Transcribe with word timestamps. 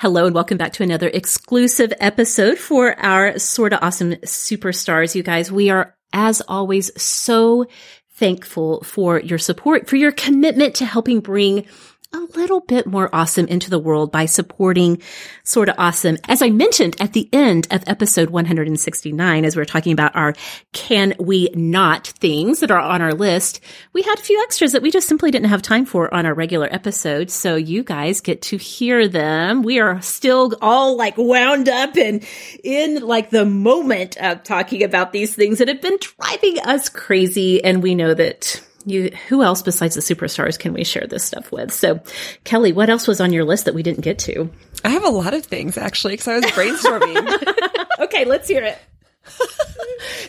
Hello 0.00 0.26
and 0.26 0.34
welcome 0.34 0.56
back 0.56 0.74
to 0.74 0.84
another 0.84 1.08
exclusive 1.08 1.92
episode 1.98 2.56
for 2.56 2.96
our 3.00 3.36
Sorta 3.36 3.84
Awesome 3.84 4.12
Superstars. 4.12 5.16
You 5.16 5.24
guys, 5.24 5.50
we 5.50 5.70
are 5.70 5.96
as 6.12 6.40
always 6.46 6.92
so 7.02 7.66
thankful 8.12 8.80
for 8.84 9.18
your 9.18 9.38
support, 9.38 9.88
for 9.88 9.96
your 9.96 10.12
commitment 10.12 10.76
to 10.76 10.86
helping 10.86 11.18
bring 11.18 11.66
a 12.12 12.18
little 12.38 12.60
bit 12.60 12.86
more 12.86 13.14
awesome 13.14 13.46
into 13.48 13.68
the 13.68 13.78
world 13.78 14.10
by 14.10 14.24
supporting 14.24 15.02
Sorta 15.44 15.74
Awesome. 15.78 16.16
As 16.26 16.40
I 16.40 16.48
mentioned 16.48 16.96
at 17.00 17.12
the 17.12 17.28
end 17.34 17.66
of 17.70 17.84
episode 17.86 18.30
169, 18.30 19.44
as 19.44 19.54
we 19.54 19.60
are 19.60 19.66
talking 19.66 19.92
about 19.92 20.16
our 20.16 20.34
can 20.72 21.12
we 21.18 21.50
not 21.54 22.06
things 22.06 22.60
that 22.60 22.70
are 22.70 22.80
on 22.80 23.02
our 23.02 23.12
list, 23.12 23.60
we 23.92 24.00
had 24.00 24.18
a 24.18 24.22
few 24.22 24.42
extras 24.42 24.72
that 24.72 24.80
we 24.80 24.90
just 24.90 25.06
simply 25.06 25.30
didn't 25.30 25.50
have 25.50 25.60
time 25.60 25.84
for 25.84 26.12
on 26.14 26.24
our 26.24 26.32
regular 26.32 26.68
episode. 26.70 27.30
So 27.30 27.56
you 27.56 27.84
guys 27.84 28.22
get 28.22 28.40
to 28.42 28.56
hear 28.56 29.06
them. 29.06 29.62
We 29.62 29.78
are 29.78 30.00
still 30.00 30.54
all 30.62 30.96
like 30.96 31.18
wound 31.18 31.68
up 31.68 31.96
and 31.98 32.26
in 32.64 33.06
like 33.06 33.28
the 33.28 33.44
moment 33.44 34.16
of 34.16 34.44
talking 34.44 34.82
about 34.82 35.12
these 35.12 35.34
things 35.34 35.58
that 35.58 35.68
have 35.68 35.82
been 35.82 35.98
driving 36.00 36.58
us 36.60 36.88
crazy. 36.88 37.62
And 37.62 37.82
we 37.82 37.94
know 37.94 38.14
that 38.14 38.62
you 38.84 39.10
who 39.28 39.42
else 39.42 39.62
besides 39.62 39.94
the 39.94 40.00
superstars 40.00 40.58
can 40.58 40.72
we 40.72 40.84
share 40.84 41.06
this 41.06 41.24
stuff 41.24 41.50
with? 41.52 41.72
So 41.72 42.00
kelly 42.44 42.72
what 42.72 42.90
else 42.90 43.06
was 43.06 43.20
on 43.20 43.32
your 43.32 43.44
list 43.44 43.64
that 43.64 43.74
we 43.74 43.82
didn't 43.82 44.02
get 44.02 44.18
to? 44.20 44.50
I 44.84 44.90
have 44.90 45.04
a 45.04 45.10
lot 45.10 45.34
of 45.34 45.44
things 45.44 45.76
actually 45.76 46.14
because 46.14 46.28
i 46.28 46.34
was 46.36 46.44
brainstorming. 46.46 47.64
Okay 48.00 48.24
let's 48.24 48.48
hear 48.48 48.62
it. 48.64 48.78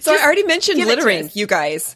So 0.01 0.13
i 0.15 0.23
already 0.23 0.43
mentioned 0.43 0.79
littering 0.79 1.29
you 1.33 1.45
guys. 1.45 1.95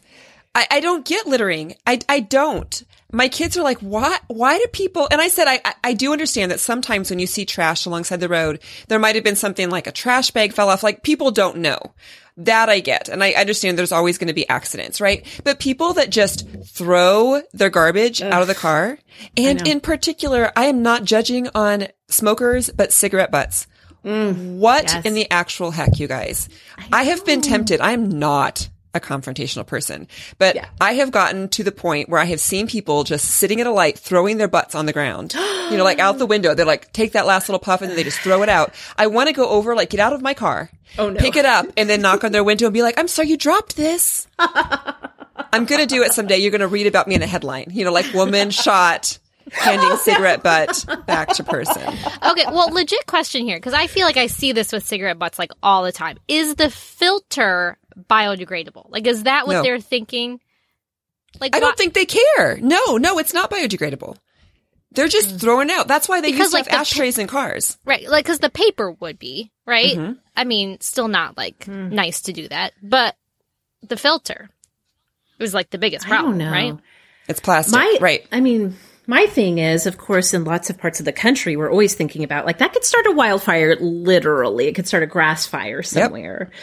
I, 0.54 0.66
I 0.70 0.80
don't 0.80 1.04
get 1.04 1.26
littering. 1.26 1.74
I, 1.86 1.98
I 2.08 2.20
don't. 2.20 2.82
My 3.12 3.28
kids 3.28 3.56
are 3.56 3.62
like, 3.62 3.78
why, 3.78 4.18
why 4.28 4.58
do 4.58 4.66
people, 4.72 5.06
and 5.10 5.20
I 5.20 5.28
said, 5.28 5.46
I, 5.48 5.74
I 5.82 5.94
do 5.94 6.12
understand 6.12 6.50
that 6.50 6.60
sometimes 6.60 7.10
when 7.10 7.18
you 7.18 7.26
see 7.26 7.44
trash 7.44 7.86
alongside 7.86 8.20
the 8.20 8.28
road, 8.28 8.60
there 8.88 8.98
might 8.98 9.14
have 9.14 9.24
been 9.24 9.36
something 9.36 9.70
like 9.70 9.86
a 9.86 9.92
trash 9.92 10.30
bag 10.30 10.52
fell 10.52 10.68
off. 10.68 10.82
Like 10.82 11.02
people 11.02 11.30
don't 11.30 11.58
know. 11.58 11.94
That 12.36 12.68
I 12.68 12.80
get. 12.80 13.08
And 13.08 13.22
I 13.22 13.30
understand 13.32 13.78
there's 13.78 13.92
always 13.92 14.18
going 14.18 14.28
to 14.28 14.34
be 14.34 14.48
accidents, 14.48 15.00
right? 15.00 15.24
But 15.44 15.60
people 15.60 15.92
that 15.94 16.10
just 16.10 16.48
throw 16.66 17.42
their 17.52 17.70
garbage 17.70 18.20
Ugh. 18.20 18.32
out 18.32 18.42
of 18.42 18.48
the 18.48 18.54
car, 18.54 18.98
and 19.36 19.66
in 19.66 19.80
particular, 19.80 20.50
I 20.56 20.66
am 20.66 20.82
not 20.82 21.04
judging 21.04 21.48
on 21.54 21.88
smokers, 22.08 22.70
but 22.70 22.92
cigarette 22.92 23.30
butts. 23.30 23.68
Mm, 24.04 24.58
what 24.58 24.84
yes. 24.84 25.04
in 25.04 25.14
the 25.14 25.30
actual 25.30 25.70
heck, 25.70 25.98
you 25.98 26.08
guys? 26.08 26.48
I, 26.76 27.00
I 27.00 27.02
have 27.04 27.24
been 27.24 27.40
tempted. 27.40 27.80
I 27.80 27.92
am 27.92 28.08
not 28.08 28.68
a 28.94 29.00
confrontational 29.00 29.66
person, 29.66 30.06
but 30.38 30.54
yeah. 30.54 30.68
I 30.80 30.94
have 30.94 31.10
gotten 31.10 31.48
to 31.50 31.64
the 31.64 31.72
point 31.72 32.08
where 32.08 32.20
I 32.20 32.24
have 32.26 32.40
seen 32.40 32.66
people 32.66 33.04
just 33.04 33.26
sitting 33.26 33.60
at 33.60 33.66
a 33.66 33.70
light, 33.70 33.98
throwing 33.98 34.38
their 34.38 34.48
butts 34.48 34.74
on 34.74 34.86
the 34.86 34.92
ground, 34.92 35.34
you 35.70 35.76
know, 35.76 35.84
like 35.84 35.98
out 35.98 36.18
the 36.18 36.26
window. 36.26 36.54
They're 36.54 36.64
like, 36.64 36.92
take 36.92 37.12
that 37.12 37.26
last 37.26 37.48
little 37.48 37.58
puff 37.58 37.82
and 37.82 37.90
then 37.90 37.96
they 37.96 38.04
just 38.04 38.20
throw 38.20 38.42
it 38.42 38.48
out. 38.48 38.72
I 38.96 39.08
want 39.08 39.28
to 39.28 39.34
go 39.34 39.48
over, 39.48 39.74
like, 39.74 39.90
get 39.90 40.00
out 40.00 40.12
of 40.12 40.22
my 40.22 40.34
car, 40.34 40.70
oh, 40.98 41.10
no. 41.10 41.20
pick 41.20 41.36
it 41.36 41.44
up 41.44 41.66
and 41.76 41.90
then 41.90 42.00
knock 42.00 42.24
on 42.24 42.32
their 42.32 42.44
window 42.44 42.66
and 42.66 42.74
be 42.74 42.82
like, 42.82 42.98
I'm 42.98 43.08
sorry, 43.08 43.28
you 43.28 43.36
dropped 43.36 43.76
this. 43.76 44.26
I'm 44.38 45.64
going 45.64 45.80
to 45.80 45.86
do 45.86 46.02
it 46.02 46.12
someday. 46.12 46.38
You're 46.38 46.50
going 46.50 46.60
to 46.60 46.68
read 46.68 46.86
about 46.86 47.08
me 47.08 47.14
in 47.14 47.22
a 47.22 47.26
headline, 47.26 47.68
you 47.70 47.84
know, 47.84 47.92
like 47.92 48.12
woman 48.14 48.50
shot 48.50 49.18
handing 49.52 49.96
cigarette 49.98 50.42
butt 50.42 50.84
back 51.06 51.28
to 51.34 51.44
person. 51.44 51.82
Okay, 51.82 52.44
well, 52.46 52.72
legit 52.72 53.06
question 53.06 53.44
here 53.44 53.56
because 53.56 53.74
I 53.74 53.86
feel 53.86 54.06
like 54.06 54.16
I 54.16 54.26
see 54.26 54.52
this 54.52 54.72
with 54.72 54.86
cigarette 54.86 55.18
butts 55.18 55.38
like 55.38 55.52
all 55.62 55.82
the 55.82 55.92
time. 55.92 56.18
Is 56.28 56.54
the 56.54 56.70
filter 56.70 57.78
biodegradable? 57.98 58.90
Like, 58.90 59.06
is 59.06 59.24
that 59.24 59.46
what 59.46 59.54
no. 59.54 59.62
they're 59.62 59.80
thinking? 59.80 60.40
Like, 61.40 61.54
I 61.54 61.60
don't 61.60 61.76
think 61.76 61.94
they 61.94 62.06
care. 62.06 62.56
No, 62.58 62.96
no, 62.96 63.18
it's 63.18 63.34
not 63.34 63.50
biodegradable. 63.50 64.16
They're 64.92 65.08
just 65.08 65.30
mm. 65.30 65.40
throwing 65.40 65.70
out. 65.70 65.88
That's 65.88 66.08
why 66.08 66.20
they 66.20 66.30
because, 66.30 66.46
use 66.46 66.52
like, 66.52 66.72
ashtrays 66.72 67.16
pa- 67.16 67.22
in 67.22 67.26
cars. 67.26 67.78
Right. 67.84 68.08
Like, 68.08 68.24
cause 68.26 68.38
the 68.38 68.50
paper 68.50 68.92
would 68.92 69.18
be, 69.18 69.50
right? 69.66 69.96
Mm-hmm. 69.96 70.12
I 70.36 70.44
mean, 70.44 70.80
still 70.80 71.08
not 71.08 71.36
like 71.36 71.64
mm. 71.64 71.90
nice 71.90 72.22
to 72.22 72.32
do 72.32 72.46
that, 72.48 72.74
but 72.80 73.16
the 73.82 73.96
filter 73.96 74.50
was 75.38 75.52
like 75.52 75.70
the 75.70 75.78
biggest 75.78 76.06
problem, 76.06 76.38
right? 76.38 76.78
It's 77.28 77.40
plastic. 77.40 77.74
My, 77.74 77.98
right. 78.00 78.26
I 78.30 78.40
mean, 78.40 78.76
my 79.06 79.26
thing 79.26 79.58
is, 79.58 79.86
of 79.86 79.98
course, 79.98 80.32
in 80.34 80.44
lots 80.44 80.70
of 80.70 80.78
parts 80.78 81.00
of 81.00 81.06
the 81.06 81.12
country, 81.12 81.56
we're 81.56 81.70
always 81.70 81.94
thinking 81.94 82.24
about 82.24 82.46
like 82.46 82.58
that 82.58 82.72
could 82.72 82.84
start 82.84 83.06
a 83.06 83.12
wildfire, 83.12 83.76
literally. 83.76 84.66
It 84.66 84.74
could 84.74 84.86
start 84.86 85.02
a 85.02 85.06
grass 85.06 85.46
fire 85.46 85.82
somewhere. 85.82 86.50
Yep. 86.50 86.60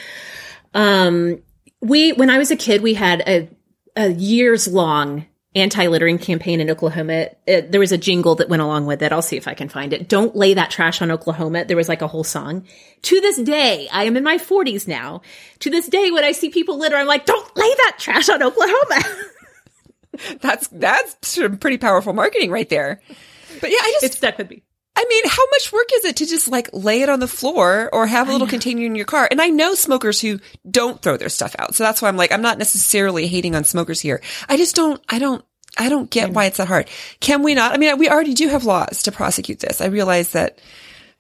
Um, 0.74 1.42
we, 1.82 2.14
when 2.14 2.30
I 2.30 2.38
was 2.38 2.52
a 2.52 2.56
kid, 2.56 2.82
we 2.82 2.94
had 2.94 3.22
a, 3.28 3.50
a 3.96 4.12
years 4.12 4.68
long 4.68 5.26
anti-littering 5.54 6.18
campaign 6.18 6.62
in 6.62 6.70
Oklahoma. 6.70 7.28
It, 7.46 7.72
there 7.72 7.80
was 7.80 7.92
a 7.92 7.98
jingle 7.98 8.36
that 8.36 8.48
went 8.48 8.62
along 8.62 8.86
with 8.86 9.02
it. 9.02 9.12
I'll 9.12 9.22
see 9.22 9.36
if 9.36 9.48
I 9.48 9.54
can 9.54 9.68
find 9.68 9.92
it. 9.92 10.08
Don't 10.08 10.36
lay 10.36 10.54
that 10.54 10.72
trash 10.72 11.02
on 11.02 11.12
Oklahoma. 11.12 11.66
There 11.66 11.76
was 11.76 11.90
like 11.90 12.02
a 12.02 12.08
whole 12.08 12.24
song. 12.24 12.66
To 13.04 13.20
this 13.20 13.38
day, 13.38 13.90
I 13.92 14.06
am 14.06 14.16
in 14.16 14.24
my 14.24 14.38
forties 14.38 14.88
now. 14.88 15.22
To 15.59 15.70
this 15.70 15.88
day, 15.88 16.09
when 16.12 16.24
I 16.24 16.32
see 16.32 16.50
people 16.50 16.78
litter, 16.78 16.96
I'm 16.96 17.08
like, 17.08 17.26
don't 17.26 17.58
lay 17.58 17.68
that 17.68 17.98
trash 18.00 18.30
on 18.30 18.42
Oklahoma. 18.42 19.03
that's, 20.42 20.68
that's 20.70 21.28
some 21.28 21.58
pretty 21.58 21.78
powerful 21.78 22.14
marketing 22.14 22.50
right 22.50 22.70
there. 22.70 23.02
But 23.59 23.72
yeah, 23.72 23.80
I 23.82 23.92
just, 23.94 24.06
it's 24.06 24.18
stuck 24.18 24.38
with 24.38 24.50
me. 24.50 24.64
I 24.96 25.06
mean, 25.07 25.24
how 25.25 25.46
much 25.52 25.72
work 25.72 25.88
is 25.94 26.06
it 26.06 26.18
to 26.18 26.25
just 26.25 26.47
like 26.47 26.69
lay 26.74 27.02
it 27.02 27.09
on 27.09 27.19
the 27.19 27.28
floor 27.28 27.90
or 27.94 28.07
have 28.07 28.28
a 28.28 28.31
little 28.31 28.47
container 28.47 28.85
in 28.85 28.96
your 28.96 29.06
car? 29.06 29.28
And 29.29 29.41
I 29.41 29.47
know 29.47 29.74
smokers 29.74 30.19
who 30.19 30.40
don't 30.69 31.02
throw 31.02 31.18
their 31.18 31.29
stuff 31.29 31.56
out. 31.57 31.75
So 31.75 31.84
that's 31.84 32.02
why 32.02 32.09
I'm 32.09 32.18
like, 32.18 32.31
I'm 32.31 32.41
not 32.41 32.57
necessarily 32.57 33.28
hating 33.28 33.56
on 33.56 33.63
smokers 33.63 34.02
here. 34.02 34.22
I 34.50 34.57
just 34.57 34.75
don't, 34.75 35.02
I 35.07 35.19
don't, 35.19 35.44
I 35.78 35.88
don't 35.88 36.09
get 36.09 36.31
why 36.31 36.46
it's 36.46 36.57
that 36.57 36.68
hard. 36.68 36.90
Can 37.22 37.44
we 37.44 37.56
not? 37.56 37.74
I 37.74 37.78
mean, 37.78 37.97
we 37.97 38.09
already 38.09 38.34
do 38.34 38.50
have 38.50 38.66
laws 38.66 39.03
to 39.03 39.12
prosecute 39.12 39.59
this. 39.59 39.79
I 39.79 39.85
realize 39.85 40.34
that 40.34 40.59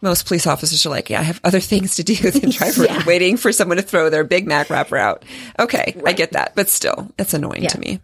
most 0.01 0.25
police 0.25 0.47
officers 0.47 0.85
are 0.85 0.89
like, 0.89 1.09
yeah, 1.09 1.19
I 1.19 1.23
have 1.23 1.39
other 1.43 1.59
things 1.59 1.95
to 1.95 2.03
do 2.03 2.15
than 2.31 2.49
drive 2.49 2.77
yeah. 2.77 3.03
waiting 3.05 3.37
for 3.37 3.51
someone 3.51 3.77
to 3.77 3.83
throw 3.83 4.09
their 4.09 4.23
Big 4.23 4.47
Mac 4.47 4.69
wrapper 4.69 4.97
out. 4.97 5.23
Okay. 5.57 5.93
Right. 5.95 6.07
I 6.09 6.13
get 6.13 6.33
that, 6.33 6.55
but 6.55 6.69
still, 6.69 7.11
it's 7.17 7.33
annoying 7.33 7.63
yeah. 7.63 7.69
to 7.69 7.79
me. 7.79 8.01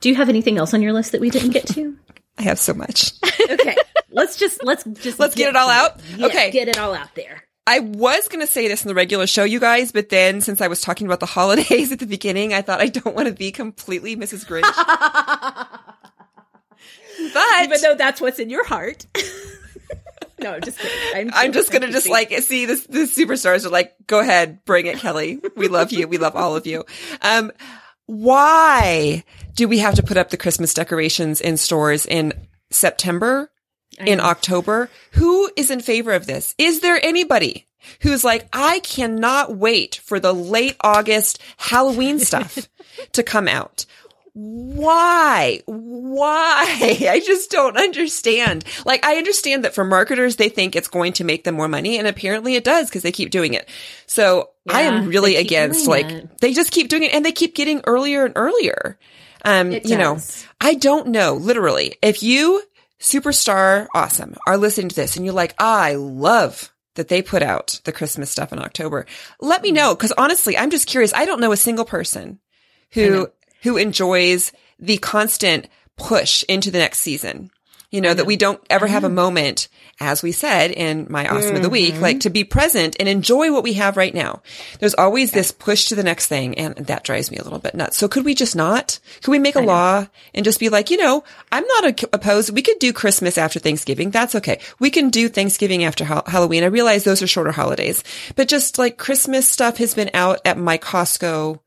Do 0.00 0.08
you 0.08 0.14
have 0.14 0.28
anything 0.28 0.58
else 0.58 0.74
on 0.74 0.82
your 0.82 0.92
list 0.92 1.12
that 1.12 1.20
we 1.20 1.30
didn't 1.30 1.50
get 1.50 1.66
to? 1.68 1.96
I 2.38 2.42
have 2.42 2.60
so 2.60 2.72
much. 2.72 3.12
okay. 3.50 3.76
Let's 4.18 4.36
just 4.36 4.64
let's 4.64 4.84
just 4.84 5.20
let's 5.20 5.36
get, 5.36 5.44
get 5.44 5.48
it 5.50 5.56
all 5.56 5.70
out. 5.70 6.00
Yeah, 6.16 6.26
okay, 6.26 6.50
get 6.50 6.66
it 6.66 6.76
all 6.76 6.92
out 6.92 7.14
there. 7.14 7.44
I 7.68 7.80
was 7.80 8.28
going 8.28 8.40
to 8.40 8.50
say 8.50 8.66
this 8.66 8.82
in 8.82 8.88
the 8.88 8.94
regular 8.94 9.26
show, 9.26 9.44
you 9.44 9.60
guys, 9.60 9.92
but 9.92 10.08
then 10.08 10.40
since 10.40 10.60
I 10.60 10.68
was 10.68 10.80
talking 10.80 11.06
about 11.06 11.20
the 11.20 11.26
holidays 11.26 11.92
at 11.92 12.00
the 12.00 12.06
beginning, 12.06 12.52
I 12.52 12.62
thought 12.62 12.80
I 12.80 12.88
don't 12.88 13.14
want 13.14 13.28
to 13.28 13.34
be 13.34 13.52
completely 13.52 14.16
Mrs. 14.16 14.44
Grinch. 14.44 14.62
but 17.34 17.62
even 17.62 17.80
though 17.80 17.94
that's 17.94 18.20
what's 18.20 18.38
in 18.38 18.50
your 18.50 18.66
heart. 18.66 19.06
no, 20.40 20.54
I'm 20.54 20.62
just 20.62 20.78
kidding. 20.78 20.98
I'm, 21.14 21.30
I'm 21.34 21.52
just 21.52 21.70
going 21.70 21.82
to 21.82 21.92
just 21.92 22.08
like 22.08 22.32
see 22.40 22.64
this, 22.64 22.86
the 22.86 23.00
superstars 23.00 23.66
are 23.66 23.70
like, 23.70 23.94
go 24.06 24.18
ahead, 24.18 24.64
bring 24.64 24.86
it, 24.86 24.96
Kelly. 24.96 25.40
We 25.54 25.68
love 25.68 25.92
you. 25.92 26.08
We 26.08 26.18
love 26.18 26.34
all 26.34 26.56
of 26.56 26.66
you. 26.66 26.84
Um, 27.22 27.52
why 28.06 29.24
do 29.54 29.68
we 29.68 29.78
have 29.78 29.96
to 29.96 30.02
put 30.02 30.16
up 30.16 30.30
the 30.30 30.38
Christmas 30.38 30.72
decorations 30.72 31.40
in 31.40 31.58
stores 31.58 32.06
in 32.06 32.32
September 32.70 33.50
in 34.06 34.20
October. 34.20 34.90
Who 35.12 35.50
is 35.56 35.70
in 35.70 35.80
favor 35.80 36.12
of 36.12 36.26
this? 36.26 36.54
Is 36.58 36.80
there 36.80 37.04
anybody 37.04 37.66
who's 38.00 38.24
like, 38.24 38.48
I 38.52 38.80
cannot 38.80 39.56
wait 39.56 40.00
for 40.04 40.20
the 40.20 40.34
late 40.34 40.76
August 40.80 41.40
Halloween 41.56 42.18
stuff 42.18 42.68
to 43.12 43.22
come 43.22 43.48
out? 43.48 43.86
Why? 44.34 45.62
Why? 45.66 46.64
I 47.10 47.20
just 47.24 47.50
don't 47.50 47.76
understand. 47.76 48.64
Like, 48.86 49.04
I 49.04 49.16
understand 49.16 49.64
that 49.64 49.74
for 49.74 49.84
marketers, 49.84 50.36
they 50.36 50.48
think 50.48 50.76
it's 50.76 50.86
going 50.86 51.14
to 51.14 51.24
make 51.24 51.42
them 51.42 51.56
more 51.56 51.66
money. 51.66 51.98
And 51.98 52.06
apparently 52.06 52.54
it 52.54 52.62
does 52.62 52.88
because 52.88 53.02
they 53.02 53.10
keep 53.10 53.30
doing 53.30 53.54
it. 53.54 53.68
So 54.06 54.50
yeah, 54.66 54.76
I 54.76 54.80
am 54.82 55.08
really 55.08 55.34
against 55.34 55.88
like, 55.88 56.06
it. 56.06 56.38
they 56.38 56.52
just 56.52 56.70
keep 56.70 56.88
doing 56.88 57.02
it 57.02 57.14
and 57.14 57.24
they 57.24 57.32
keep 57.32 57.56
getting 57.56 57.82
earlier 57.84 58.24
and 58.24 58.32
earlier. 58.36 58.96
Um, 59.44 59.72
you 59.72 59.96
know, 59.96 60.18
I 60.60 60.74
don't 60.74 61.08
know, 61.08 61.34
literally, 61.34 61.96
if 62.02 62.22
you 62.22 62.62
superstar 63.00 63.86
awesome 63.94 64.34
are 64.46 64.56
listening 64.56 64.88
to 64.88 64.96
this 64.96 65.16
and 65.16 65.24
you're 65.24 65.34
like, 65.34 65.54
I 65.58 65.94
love 65.94 66.72
that 66.94 67.08
they 67.08 67.22
put 67.22 67.42
out 67.42 67.80
the 67.84 67.92
Christmas 67.92 68.30
stuff 68.30 68.52
in 68.52 68.58
October. 68.58 69.06
Let 69.40 69.62
me 69.62 69.68
mm-hmm. 69.68 69.76
know. 69.76 69.96
Cause 69.96 70.12
honestly, 70.18 70.58
I'm 70.58 70.70
just 70.70 70.88
curious. 70.88 71.14
I 71.14 71.24
don't 71.24 71.40
know 71.40 71.52
a 71.52 71.56
single 71.56 71.84
person 71.84 72.40
who, 72.92 73.28
who 73.62 73.76
enjoys 73.76 74.52
the 74.78 74.98
constant 74.98 75.68
push 75.96 76.44
into 76.48 76.70
the 76.70 76.78
next 76.78 77.00
season. 77.00 77.50
You 77.90 78.02
know, 78.02 78.12
that 78.12 78.26
we 78.26 78.36
don't 78.36 78.60
ever 78.68 78.86
have 78.86 79.04
a 79.04 79.08
moment, 79.08 79.68
as 79.98 80.22
we 80.22 80.30
said 80.30 80.70
in 80.72 81.06
my 81.08 81.26
awesome 81.26 81.40
mm-hmm. 81.40 81.56
of 81.56 81.62
the 81.62 81.70
week, 81.70 81.98
like 82.00 82.16
mm-hmm. 82.16 82.20
to 82.20 82.30
be 82.30 82.44
present 82.44 82.96
and 83.00 83.08
enjoy 83.08 83.50
what 83.50 83.62
we 83.62 83.72
have 83.74 83.96
right 83.96 84.14
now. 84.14 84.42
There's 84.78 84.94
always 84.94 85.30
this 85.30 85.52
push 85.52 85.86
to 85.86 85.94
the 85.94 86.02
next 86.02 86.26
thing 86.26 86.58
and 86.58 86.76
that 86.76 87.02
drives 87.02 87.30
me 87.30 87.38
a 87.38 87.42
little 87.42 87.58
bit 87.58 87.74
nuts. 87.74 87.96
So 87.96 88.06
could 88.06 88.26
we 88.26 88.34
just 88.34 88.54
not? 88.54 89.00
Could 89.22 89.30
we 89.30 89.38
make 89.38 89.56
a 89.56 89.60
law 89.60 90.06
and 90.34 90.44
just 90.44 90.60
be 90.60 90.68
like, 90.68 90.90
you 90.90 90.98
know, 90.98 91.24
I'm 91.50 91.64
not 91.66 92.04
opposed. 92.12 92.50
We 92.50 92.60
could 92.60 92.78
do 92.78 92.92
Christmas 92.92 93.38
after 93.38 93.58
Thanksgiving. 93.58 94.10
That's 94.10 94.34
okay. 94.34 94.60
We 94.78 94.90
can 94.90 95.08
do 95.08 95.30
Thanksgiving 95.30 95.84
after 95.84 96.04
ha- 96.04 96.24
Halloween. 96.26 96.64
I 96.64 96.66
realize 96.66 97.04
those 97.04 97.22
are 97.22 97.26
shorter 97.26 97.52
holidays, 97.52 98.04
but 98.36 98.48
just 98.48 98.78
like 98.78 98.98
Christmas 98.98 99.48
stuff 99.48 99.78
has 99.78 99.94
been 99.94 100.10
out 100.12 100.40
at 100.44 100.58
my 100.58 100.76
Costco 100.76 101.58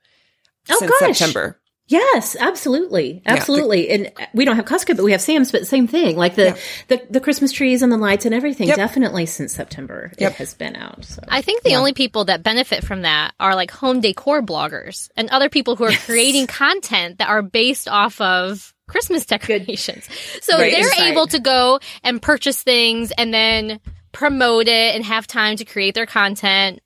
oh, 0.69 0.77
since 0.77 0.91
gosh. 0.99 1.17
September. 1.17 1.57
Yes, 1.91 2.37
absolutely. 2.39 3.21
Absolutely. 3.25 3.89
Yeah, 3.89 3.97
the, 3.97 4.05
and 4.05 4.13
uh, 4.17 4.25
we 4.33 4.45
don't 4.45 4.55
have 4.55 4.63
Costco, 4.63 4.95
but 4.95 5.03
we 5.03 5.11
have 5.11 5.21
Sam's, 5.21 5.51
but 5.51 5.67
same 5.67 5.87
thing. 5.87 6.15
Like 6.15 6.35
the, 6.35 6.45
yeah. 6.45 6.57
the, 6.87 7.05
the, 7.09 7.19
Christmas 7.19 7.51
trees 7.51 7.81
and 7.81 7.91
the 7.91 7.97
lights 7.97 8.25
and 8.25 8.33
everything. 8.33 8.69
Yep. 8.69 8.77
Definitely 8.77 9.25
since 9.25 9.53
September 9.53 10.09
yep. 10.17 10.31
it 10.31 10.37
has 10.37 10.53
been 10.53 10.77
out. 10.77 11.03
So. 11.03 11.21
I 11.27 11.41
think 11.41 11.63
the 11.63 11.71
yeah. 11.71 11.79
only 11.79 11.91
people 11.91 12.25
that 12.25 12.43
benefit 12.43 12.85
from 12.85 13.01
that 13.01 13.33
are 13.41 13.55
like 13.55 13.71
home 13.71 13.99
decor 13.99 14.41
bloggers 14.41 15.09
and 15.17 15.29
other 15.31 15.49
people 15.49 15.75
who 15.75 15.83
are 15.83 15.91
yes. 15.91 16.05
creating 16.05 16.47
content 16.47 17.17
that 17.17 17.27
are 17.27 17.41
based 17.41 17.89
off 17.89 18.21
of 18.21 18.73
Christmas 18.87 19.25
decorations. 19.25 20.07
So 20.41 20.55
Great 20.55 20.71
they're 20.71 20.87
insight. 20.87 21.11
able 21.11 21.27
to 21.27 21.39
go 21.39 21.81
and 22.03 22.21
purchase 22.21 22.63
things 22.63 23.11
and 23.11 23.33
then 23.33 23.81
promote 24.13 24.69
it 24.69 24.95
and 24.95 25.03
have 25.03 25.27
time 25.27 25.57
to 25.57 25.65
create 25.65 25.93
their 25.93 26.05
content 26.05 26.79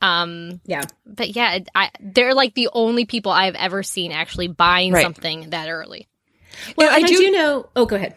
um, 0.00 0.60
yeah. 0.64 0.84
But 1.06 1.34
yeah, 1.34 1.58
I, 1.74 1.90
they're 2.00 2.34
like 2.34 2.54
the 2.54 2.68
only 2.72 3.04
people 3.04 3.32
I've 3.32 3.54
ever 3.54 3.82
seen 3.82 4.12
actually 4.12 4.48
buying 4.48 4.92
right. 4.92 5.02
something 5.02 5.50
that 5.50 5.68
early. 5.68 6.08
Well, 6.76 6.90
I 6.90 7.02
do, 7.02 7.14
I 7.14 7.18
do 7.18 7.30
know. 7.30 7.68
Oh, 7.76 7.86
go 7.86 7.96
ahead. 7.96 8.14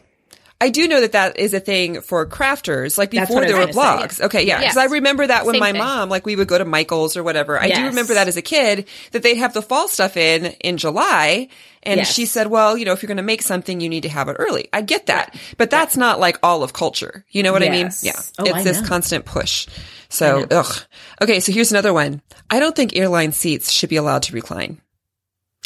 I 0.62 0.70
do 0.70 0.88
know 0.88 1.02
that 1.02 1.14
that 1.14 1.40
is 1.40 1.56
a 1.56 1.60
thing 1.60 2.02
for 2.02 2.24
crafters, 2.28 2.96
like 2.96 3.10
before 3.10 3.42
there 3.42 3.58
were 3.58 3.66
blogs. 3.66 4.12
Say, 4.14 4.22
yeah. 4.22 4.26
Okay, 4.28 4.44
yeah, 4.46 4.60
because 4.60 4.76
yes. 4.76 4.78
I 4.78 4.94
remember 4.94 5.26
that 5.26 5.44
when 5.44 5.56
Same 5.56 5.60
my 5.60 5.72
thing. 5.72 5.80
mom, 5.80 6.10
like 6.10 6.24
we 6.24 6.36
would 6.36 6.48
go 6.48 6.60
to 6.60 6.66
Michael's 6.66 7.18
or 7.18 7.24
whatever. 7.24 7.60
I 7.60 7.66
yes. 7.66 7.80
do 7.80 7.86
remember 7.86 8.14
that 8.14 8.28
as 8.28 8.38
a 8.38 8.44
kid 8.44 8.88
that 9.12 9.24
they'd 9.24 9.38
have 9.38 9.56
the 9.56 9.64
fall 9.64 9.88
stuff 9.88 10.18
in 10.18 10.46
in 10.62 10.78
July, 10.78 11.48
and 11.82 11.98
yes. 11.98 12.14
she 12.14 12.28
said, 12.28 12.46
"Well, 12.46 12.78
you 12.78 12.86
know, 12.86 12.92
if 12.92 13.02
you're 13.02 13.08
going 13.08 13.18
to 13.18 13.24
make 13.24 13.42
something, 13.42 13.82
you 13.82 13.90
need 13.90 14.04
to 14.04 14.10
have 14.10 14.30
it 14.30 14.36
early." 14.38 14.70
I 14.72 14.82
get 14.82 15.08
that, 15.08 15.36
but 15.58 15.72
that's 15.72 15.98
not 15.98 16.20
like 16.20 16.38
all 16.44 16.62
of 16.62 16.74
culture. 16.74 17.26
You 17.30 17.42
know 17.42 17.54
what 17.54 17.64
I 17.64 17.70
mean? 17.70 17.90
Yeah, 18.04 18.14
oh, 18.38 18.44
it's 18.44 18.54
I 18.54 18.64
this 18.64 18.82
know. 18.82 18.88
constant 18.88 19.26
push. 19.26 19.68
So, 20.10 20.46
ugh. 20.52 20.84
Okay, 21.24 21.40
so 21.40 21.52
here's 21.52 21.72
another 21.72 21.94
one. 21.94 22.22
I 22.52 22.60
don't 22.60 22.76
think 22.76 22.96
airline 22.96 23.32
seats 23.32 23.72
should 23.72 23.90
be 23.90 23.96
allowed 23.96 24.24
to 24.24 24.34
recline. 24.34 24.80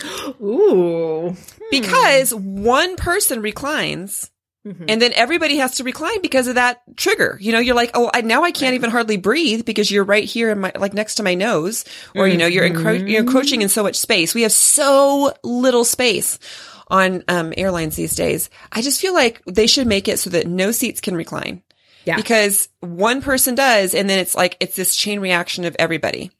Ooh. 0.41 1.35
Because 1.69 2.33
one 2.33 2.95
person 2.95 3.41
reclines 3.41 4.29
Mm-hmm. 4.65 4.85
And 4.87 5.01
then 5.01 5.11
everybody 5.13 5.57
has 5.57 5.75
to 5.75 5.83
recline 5.83 6.21
because 6.21 6.47
of 6.47 6.55
that 6.55 6.81
trigger. 6.97 7.37
You 7.39 7.51
know, 7.51 7.59
you're 7.59 7.75
like, 7.75 7.91
oh, 7.93 8.09
I, 8.13 8.21
now 8.21 8.43
I 8.43 8.51
can't 8.51 8.71
right. 8.71 8.75
even 8.75 8.89
hardly 8.89 9.17
breathe 9.17 9.63
because 9.63 9.91
you're 9.91 10.03
right 10.03 10.23
here 10.23 10.49
in 10.49 10.59
my, 10.59 10.71
like 10.75 10.93
next 10.93 11.15
to 11.15 11.23
my 11.23 11.35
nose, 11.35 11.85
or 12.15 12.23
mm-hmm. 12.23 12.31
you 12.31 12.37
know, 12.37 12.47
you're, 12.47 12.67
encro- 12.67 13.07
you're 13.07 13.21
encroaching 13.21 13.61
in 13.61 13.69
so 13.69 13.83
much 13.83 13.95
space. 13.95 14.33
We 14.33 14.41
have 14.41 14.51
so 14.51 15.33
little 15.43 15.85
space 15.85 16.39
on 16.87 17.23
um, 17.27 17.53
airlines 17.55 17.95
these 17.95 18.15
days. 18.15 18.49
I 18.71 18.81
just 18.81 18.99
feel 18.99 19.13
like 19.13 19.41
they 19.45 19.67
should 19.67 19.87
make 19.87 20.07
it 20.07 20.19
so 20.19 20.31
that 20.31 20.47
no 20.47 20.71
seats 20.71 20.99
can 21.01 21.15
recline. 21.15 21.61
Yeah. 22.05 22.15
Because 22.15 22.69
one 22.81 23.21
person 23.21 23.55
does, 23.55 23.95
and 23.95 24.09
then 24.09 24.19
it's 24.19 24.35
like 24.35 24.57
it's 24.59 24.75
this 24.75 24.95
chain 24.95 25.19
reaction 25.19 25.65
of 25.65 25.75
everybody. 25.79 26.31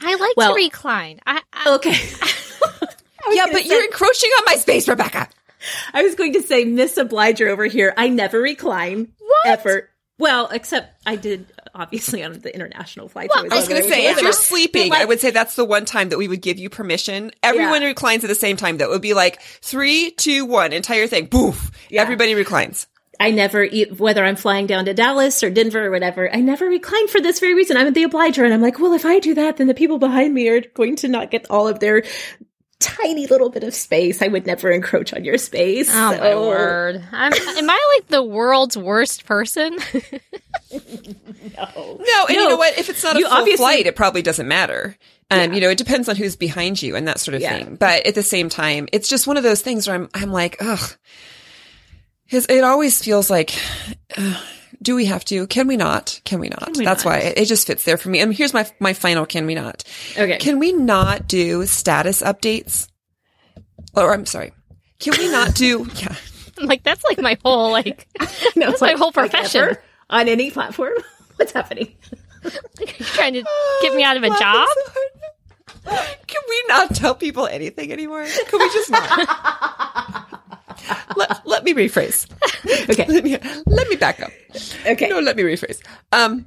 I 0.00 0.14
like 0.14 0.36
well, 0.36 0.54
to 0.54 0.56
recline. 0.56 1.20
I, 1.26 1.42
I 1.52 1.74
okay. 1.74 1.90
yeah, 3.30 3.46
but 3.52 3.62
say- 3.62 3.68
you're 3.68 3.84
encroaching 3.84 4.30
on 4.38 4.44
my 4.46 4.56
space, 4.56 4.88
Rebekah. 4.88 5.28
I 5.94 6.02
was 6.02 6.14
going 6.14 6.32
to 6.34 6.42
say 6.42 6.64
Miss 6.64 6.96
Obliger 6.96 7.48
over 7.48 7.66
here. 7.66 7.94
I 7.96 8.08
never 8.08 8.40
recline. 8.40 9.12
What? 9.18 9.46
Ever. 9.46 9.88
Well, 10.18 10.48
except 10.52 11.02
I 11.06 11.16
did 11.16 11.46
obviously 11.74 12.22
on 12.22 12.38
the 12.38 12.54
international 12.54 13.08
flights. 13.08 13.34
Well, 13.34 13.46
I 13.50 13.56
was 13.56 13.66
going 13.66 13.82
to 13.82 13.88
say, 13.88 14.06
if 14.06 14.20
you're 14.20 14.32
sleeping, 14.32 14.90
like, 14.90 15.00
I 15.00 15.04
would 15.04 15.20
say 15.20 15.30
that's 15.30 15.56
the 15.56 15.64
one 15.64 15.84
time 15.84 16.10
that 16.10 16.18
we 16.18 16.28
would 16.28 16.42
give 16.42 16.58
you 16.58 16.70
permission. 16.70 17.32
Everyone 17.42 17.82
yeah. 17.82 17.88
reclines 17.88 18.22
at 18.22 18.28
the 18.28 18.34
same 18.34 18.56
time. 18.56 18.78
That 18.78 18.88
would 18.88 19.02
be 19.02 19.14
like 19.14 19.40
three, 19.40 20.12
two, 20.12 20.44
one, 20.44 20.72
entire 20.72 21.06
thing. 21.06 21.26
Boof. 21.26 21.70
Yeah. 21.90 22.02
Everybody 22.02 22.34
reclines. 22.34 22.86
I 23.18 23.30
never, 23.30 23.66
whether 23.96 24.24
I'm 24.24 24.36
flying 24.36 24.66
down 24.66 24.86
to 24.86 24.94
Dallas 24.94 25.42
or 25.44 25.50
Denver 25.50 25.86
or 25.86 25.90
whatever, 25.90 26.32
I 26.32 26.40
never 26.40 26.66
recline 26.66 27.06
for 27.08 27.20
this 27.20 27.38
very 27.38 27.54
reason. 27.54 27.76
I'm 27.76 27.92
the 27.92 28.02
obliger, 28.02 28.44
and 28.44 28.52
I'm 28.52 28.62
like, 28.62 28.78
well, 28.80 28.94
if 28.94 29.04
I 29.04 29.20
do 29.20 29.34
that, 29.34 29.58
then 29.58 29.68
the 29.68 29.74
people 29.74 29.98
behind 29.98 30.34
me 30.34 30.48
are 30.48 30.60
going 30.60 30.96
to 30.96 31.08
not 31.08 31.30
get 31.30 31.48
all 31.48 31.68
of 31.68 31.78
their 31.78 32.02
tiny 32.82 33.26
little 33.26 33.48
bit 33.48 33.64
of 33.64 33.74
space. 33.74 34.20
I 34.20 34.28
would 34.28 34.46
never 34.46 34.70
encroach 34.70 35.14
on 35.14 35.24
your 35.24 35.38
space. 35.38 35.88
Oh 35.90 36.12
so. 36.12 36.18
my 36.18 36.34
word! 36.34 37.04
I'm, 37.12 37.32
am 37.32 37.70
I 37.70 37.96
like 37.96 38.08
the 38.08 38.22
world's 38.22 38.76
worst 38.76 39.24
person? 39.24 39.76
no, 40.72 40.78
no, 40.78 40.80
and 41.56 42.02
no. 42.06 42.28
you 42.28 42.48
know 42.48 42.56
what? 42.56 42.78
If 42.78 42.88
it's 42.88 43.02
not 43.02 43.16
a 43.16 43.20
you 43.20 43.28
full 43.28 43.56
flight, 43.56 43.86
it 43.86 43.96
probably 43.96 44.22
doesn't 44.22 44.48
matter. 44.48 44.96
Um, 45.30 45.38
yeah. 45.38 45.54
you 45.54 45.60
know, 45.62 45.70
it 45.70 45.78
depends 45.78 46.08
on 46.08 46.16
who's 46.16 46.36
behind 46.36 46.82
you 46.82 46.94
and 46.94 47.08
that 47.08 47.18
sort 47.18 47.34
of 47.34 47.40
yeah. 47.40 47.56
thing. 47.56 47.76
But 47.76 48.06
at 48.06 48.14
the 48.14 48.22
same 48.22 48.50
time, 48.50 48.88
it's 48.92 49.08
just 49.08 49.26
one 49.26 49.38
of 49.38 49.42
those 49.42 49.62
things 49.62 49.86
where 49.86 49.96
I'm, 49.96 50.08
I'm 50.14 50.30
like, 50.30 50.56
ugh. 50.60 50.96
It 52.28 52.64
always 52.64 53.02
feels 53.02 53.28
like, 53.28 53.54
uh, 54.16 54.42
do 54.80 54.94
we 54.94 55.06
have 55.06 55.24
to? 55.26 55.46
Can 55.46 55.66
we 55.66 55.76
not? 55.76 56.20
Can 56.24 56.40
we 56.40 56.48
not? 56.48 56.64
Can 56.66 56.78
we 56.78 56.84
That's 56.84 57.04
not? 57.04 57.10
why 57.10 57.18
it, 57.18 57.38
it, 57.38 57.46
just 57.46 57.66
fits 57.66 57.84
there 57.84 57.96
for 57.96 58.08
me. 58.08 58.20
And 58.20 58.32
here's 58.32 58.54
my 58.54 58.70
my 58.80 58.92
final. 58.92 59.26
Can 59.26 59.46
we 59.46 59.54
not? 59.54 59.84
Okay. 60.16 60.38
Can 60.38 60.58
we 60.58 60.72
not 60.72 61.28
do 61.28 61.66
status 61.66 62.22
updates? 62.22 62.88
Or 63.94 64.12
I'm 64.12 64.26
sorry. 64.26 64.52
Can 64.98 65.14
we 65.18 65.30
not 65.30 65.54
do? 65.54 65.88
Yeah. 65.96 66.14
like 66.66 66.82
that's 66.82 67.02
like 67.04 67.18
my 67.18 67.38
whole 67.42 67.70
like 67.70 68.06
no, 68.56 68.66
that's 68.66 68.82
like, 68.82 68.94
my 68.94 68.98
whole 68.98 69.10
profession 69.10 69.68
like 69.68 69.82
on 70.10 70.28
any 70.28 70.50
platform. 70.50 70.92
What's 71.36 71.52
happening? 71.52 71.94
like, 72.44 72.98
you 72.98 73.06
trying 73.06 73.34
to 73.34 73.44
get 73.80 73.94
me 73.94 74.02
out 74.02 74.16
of 74.16 74.22
a 74.22 74.28
oh, 74.30 74.38
job? 74.38 74.68
Can 76.26 76.42
we 76.48 76.64
not 76.68 76.94
tell 76.94 77.14
people 77.14 77.46
anything 77.46 77.90
anymore? 77.90 78.24
Can 78.24 78.58
we 78.60 78.68
just 78.72 78.90
not? 78.90 80.41
let, 81.16 81.46
let 81.46 81.64
me 81.64 81.74
rephrase. 81.74 82.28
Okay. 82.88 83.06
Let 83.06 83.24
me, 83.24 83.38
let 83.66 83.88
me 83.88 83.96
back 83.96 84.20
up. 84.20 84.30
Okay. 84.86 85.08
No, 85.08 85.20
let 85.20 85.36
me 85.36 85.42
rephrase. 85.42 85.80
Um, 86.12 86.46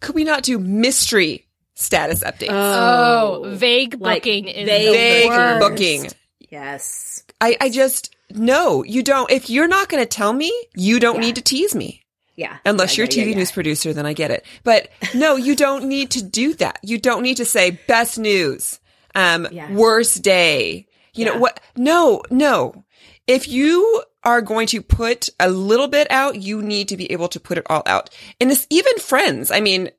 could 0.00 0.14
we 0.14 0.24
not 0.24 0.42
do 0.42 0.58
mystery 0.58 1.46
status 1.74 2.22
updates? 2.22 2.48
Oh, 2.50 3.42
oh 3.44 3.54
vague 3.54 3.98
booking 3.98 4.46
like, 4.46 4.56
is 4.56 4.66
vague 4.68 5.60
booking. 5.60 6.08
Yes. 6.50 7.24
I, 7.40 7.56
I 7.60 7.70
just, 7.70 8.14
no, 8.30 8.82
you 8.84 9.02
don't. 9.02 9.30
If 9.30 9.48
you're 9.48 9.68
not 9.68 9.88
going 9.88 10.02
to 10.02 10.08
tell 10.08 10.32
me, 10.32 10.52
you 10.74 11.00
don't 11.00 11.16
yeah. 11.16 11.20
need 11.20 11.36
to 11.36 11.42
tease 11.42 11.74
me. 11.74 12.02
Yeah. 12.36 12.58
Unless 12.64 12.96
yeah, 12.96 13.02
you're 13.02 13.06
a 13.06 13.08
TV 13.08 13.30
yeah, 13.30 13.38
news 13.38 13.52
producer, 13.52 13.92
then 13.92 14.06
I 14.06 14.14
get 14.14 14.30
it. 14.30 14.44
But 14.64 14.88
no, 15.14 15.36
you 15.36 15.54
don't 15.54 15.84
need 15.84 16.10
to 16.12 16.22
do 16.22 16.54
that. 16.54 16.78
You 16.82 16.98
don't 16.98 17.22
need 17.22 17.36
to 17.36 17.44
say 17.44 17.78
best 17.86 18.18
news, 18.18 18.80
um, 19.14 19.46
worst 19.70 20.22
day. 20.22 20.86
You 21.14 21.26
know 21.26 21.36
what? 21.36 21.60
No, 21.76 22.22
no. 22.30 22.84
If 23.32 23.48
you 23.48 24.02
are 24.24 24.42
going 24.42 24.66
to 24.68 24.82
put 24.82 25.30
a 25.40 25.48
little 25.48 25.88
bit 25.88 26.06
out, 26.10 26.36
you 26.36 26.60
need 26.60 26.88
to 26.88 26.98
be 26.98 27.10
able 27.12 27.28
to 27.28 27.40
put 27.40 27.56
it 27.56 27.66
all 27.70 27.82
out. 27.86 28.10
And 28.38 28.50
it's 28.50 28.66
even 28.68 28.98
friends. 28.98 29.50
I 29.50 29.60
mean, 29.60 29.90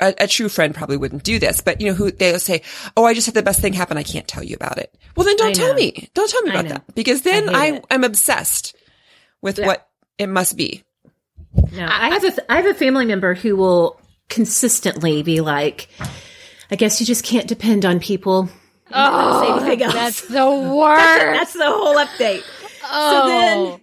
a, 0.00 0.14
a, 0.16 0.26
true 0.26 0.48
friend 0.48 0.74
probably 0.74 0.96
wouldn't 0.96 1.22
do 1.22 1.38
this, 1.38 1.60
but 1.60 1.82
you 1.82 1.88
know, 1.88 1.92
who 1.92 2.10
they'll 2.10 2.38
say, 2.38 2.62
Oh, 2.96 3.04
I 3.04 3.12
just 3.12 3.26
had 3.26 3.34
the 3.34 3.42
best 3.42 3.60
thing 3.60 3.74
happen. 3.74 3.98
I 3.98 4.04
can't 4.04 4.26
tell 4.26 4.42
you 4.42 4.56
about 4.56 4.78
it. 4.78 4.96
Well, 5.14 5.26
then 5.26 5.36
don't 5.36 5.54
tell 5.54 5.74
me. 5.74 6.08
Don't 6.14 6.30
tell 6.30 6.40
me 6.42 6.50
about 6.50 6.68
that 6.68 6.94
because 6.94 7.22
then 7.22 7.54
I, 7.54 7.82
I 7.90 7.94
am 7.94 8.04
obsessed 8.04 8.74
with 9.42 9.58
yeah. 9.58 9.66
what 9.66 9.86
it 10.16 10.28
must 10.28 10.56
be. 10.56 10.82
No, 11.72 11.86
I 11.86 12.08
have 12.08 12.24
a, 12.24 12.52
I 12.52 12.56
have 12.56 12.66
a 12.66 12.74
family 12.74 13.04
member 13.04 13.34
who 13.34 13.54
will 13.54 14.00
consistently 14.30 15.22
be 15.22 15.42
like, 15.42 15.88
I 16.70 16.76
guess 16.76 17.00
you 17.00 17.06
just 17.06 17.24
can't 17.24 17.46
depend 17.46 17.84
on 17.84 18.00
people. 18.00 18.48
Oh, 18.90 19.60
that's 19.76 20.26
the 20.28 20.50
worst. 20.74 20.98
that's, 20.98 21.38
that's 21.38 21.52
the 21.52 21.66
whole 21.66 21.96
update. 21.96 22.44
Oh, 22.88 23.10
so 23.10 23.28
then, 23.28 23.80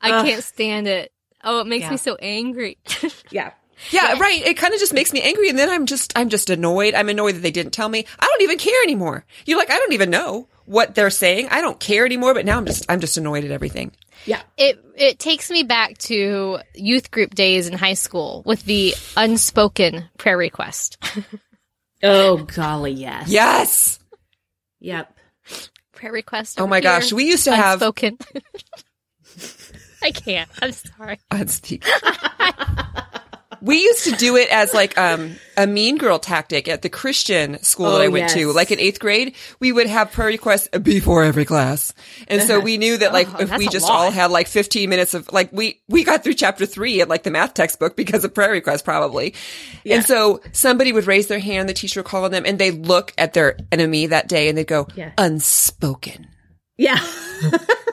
I 0.00 0.18
uh, 0.18 0.24
can't 0.24 0.44
stand 0.44 0.86
it. 0.86 1.12
Oh, 1.42 1.60
it 1.60 1.66
makes 1.66 1.84
yeah. 1.84 1.90
me 1.90 1.96
so 1.96 2.16
angry. 2.16 2.78
yeah. 3.30 3.52
Yeah, 3.90 4.18
right. 4.18 4.40
It 4.46 4.56
kind 4.56 4.72
of 4.72 4.80
just 4.80 4.94
makes 4.94 5.12
me 5.12 5.20
angry, 5.20 5.48
and 5.48 5.58
then 5.58 5.68
I'm 5.68 5.86
just, 5.86 6.12
I'm 6.16 6.28
just 6.28 6.48
annoyed. 6.48 6.94
I'm 6.94 7.08
annoyed 7.08 7.34
that 7.34 7.42
they 7.42 7.50
didn't 7.50 7.72
tell 7.72 7.88
me. 7.88 8.06
I 8.18 8.26
don't 8.26 8.42
even 8.42 8.56
care 8.58 8.82
anymore. 8.82 9.24
You're 9.46 9.58
like, 9.58 9.70
I 9.70 9.76
don't 9.76 9.92
even 9.92 10.10
know 10.10 10.48
what 10.64 10.94
they're 10.94 11.10
saying. 11.10 11.48
I 11.50 11.60
don't 11.60 11.78
care 11.80 12.06
anymore. 12.06 12.34
But 12.34 12.46
now 12.46 12.56
I'm 12.56 12.66
just, 12.66 12.86
I'm 12.88 13.00
just 13.00 13.16
annoyed 13.16 13.44
at 13.44 13.50
everything. 13.50 13.92
Yeah. 14.26 14.40
It 14.56 14.82
it 14.96 15.18
takes 15.18 15.50
me 15.50 15.64
back 15.64 15.98
to 15.98 16.60
youth 16.74 17.10
group 17.10 17.34
days 17.34 17.66
in 17.66 17.76
high 17.76 17.94
school 17.94 18.42
with 18.46 18.64
the 18.64 18.94
unspoken 19.16 20.08
prayer 20.18 20.38
request. 20.38 20.96
oh 22.02 22.38
golly, 22.38 22.92
yes. 22.92 23.28
Yes. 23.28 23.98
Yep 24.80 25.13
prayer 26.04 26.12
request. 26.12 26.60
Oh 26.60 26.66
my 26.66 26.76
here. 26.76 26.82
gosh, 26.82 27.12
we 27.12 27.24
used 27.24 27.44
to 27.44 27.56
have 27.56 27.78
spoken. 27.78 28.18
I 30.02 30.10
can't. 30.10 30.50
I'm 30.60 30.72
sorry. 30.72 31.18
Unspeak. 31.30 31.84
we 33.64 33.82
used 33.82 34.04
to 34.04 34.12
do 34.12 34.36
it 34.36 34.50
as 34.50 34.74
like 34.74 34.98
um, 34.98 35.36
a 35.56 35.66
mean 35.66 35.96
girl 35.96 36.18
tactic 36.18 36.68
at 36.68 36.82
the 36.82 36.90
Christian 36.90 37.62
school 37.62 37.86
oh, 37.86 37.92
that 37.92 38.02
I 38.02 38.08
went 38.08 38.24
yes. 38.24 38.34
to. 38.34 38.52
Like 38.52 38.70
in 38.70 38.78
eighth 38.78 39.00
grade, 39.00 39.34
we 39.58 39.72
would 39.72 39.86
have 39.86 40.12
prayer 40.12 40.28
requests 40.28 40.68
before 40.68 41.24
every 41.24 41.46
class, 41.46 41.94
and 42.28 42.42
so 42.42 42.60
we 42.60 42.76
knew 42.76 42.98
that 42.98 43.14
like 43.14 43.26
oh, 43.32 43.40
if 43.40 43.56
we 43.56 43.66
just 43.68 43.88
all 43.88 44.10
had 44.10 44.30
like 44.30 44.48
15 44.48 44.90
minutes 44.90 45.14
of 45.14 45.32
like 45.32 45.50
we 45.50 45.80
we 45.88 46.04
got 46.04 46.22
through 46.22 46.34
chapter 46.34 46.66
three 46.66 47.00
at 47.00 47.08
like 47.08 47.22
the 47.22 47.30
math 47.30 47.54
textbook 47.54 47.96
because 47.96 48.22
of 48.22 48.34
prayer 48.34 48.52
requests 48.52 48.82
probably, 48.82 49.34
yeah. 49.82 49.96
and 49.96 50.04
so 50.04 50.42
somebody 50.52 50.92
would 50.92 51.06
raise 51.06 51.28
their 51.28 51.38
hand, 51.38 51.66
the 51.66 51.74
teacher 51.74 52.00
would 52.00 52.06
call 52.06 52.26
on 52.26 52.32
them, 52.32 52.44
and 52.44 52.58
they 52.58 52.70
look 52.70 53.14
at 53.16 53.32
their 53.32 53.56
enemy 53.72 54.08
that 54.08 54.28
day 54.28 54.50
and 54.50 54.58
they 54.58 54.64
go 54.64 54.88
yeah. 54.94 55.12
unspoken. 55.16 56.28
Yeah. 56.76 56.98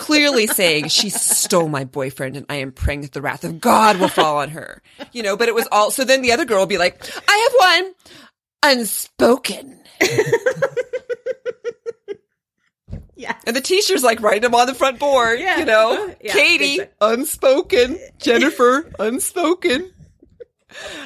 clearly 0.00 0.46
saying 0.46 0.88
she 0.88 1.10
stole 1.10 1.68
my 1.68 1.84
boyfriend 1.84 2.36
and 2.36 2.46
I 2.48 2.56
am 2.56 2.72
praying 2.72 3.02
that 3.02 3.12
the 3.12 3.20
wrath 3.22 3.44
of 3.44 3.60
God 3.60 4.00
will 4.00 4.08
fall 4.08 4.38
on 4.38 4.50
her. 4.50 4.82
You 5.12 5.22
know, 5.22 5.36
but 5.36 5.48
it 5.48 5.54
was 5.54 5.68
all, 5.70 5.90
so 5.90 6.04
then 6.04 6.22
the 6.22 6.32
other 6.32 6.44
girl 6.44 6.60
will 6.60 6.66
be 6.66 6.78
like, 6.78 6.98
I 7.28 7.48
have 7.82 7.84
one 7.84 7.94
unspoken. 8.62 9.78
Yeah. 13.20 13.36
And 13.46 13.54
the 13.54 13.60
teacher's 13.60 14.02
like 14.02 14.22
writing 14.22 14.40
them 14.40 14.54
on 14.54 14.66
the 14.66 14.74
front 14.74 14.98
board, 14.98 15.40
yeah. 15.40 15.58
you 15.58 15.66
know? 15.66 16.14
Yeah, 16.22 16.32
Katie, 16.32 16.74
exactly. 16.76 16.96
unspoken. 17.02 17.98
Jennifer, 18.18 18.90
unspoken. 18.98 19.92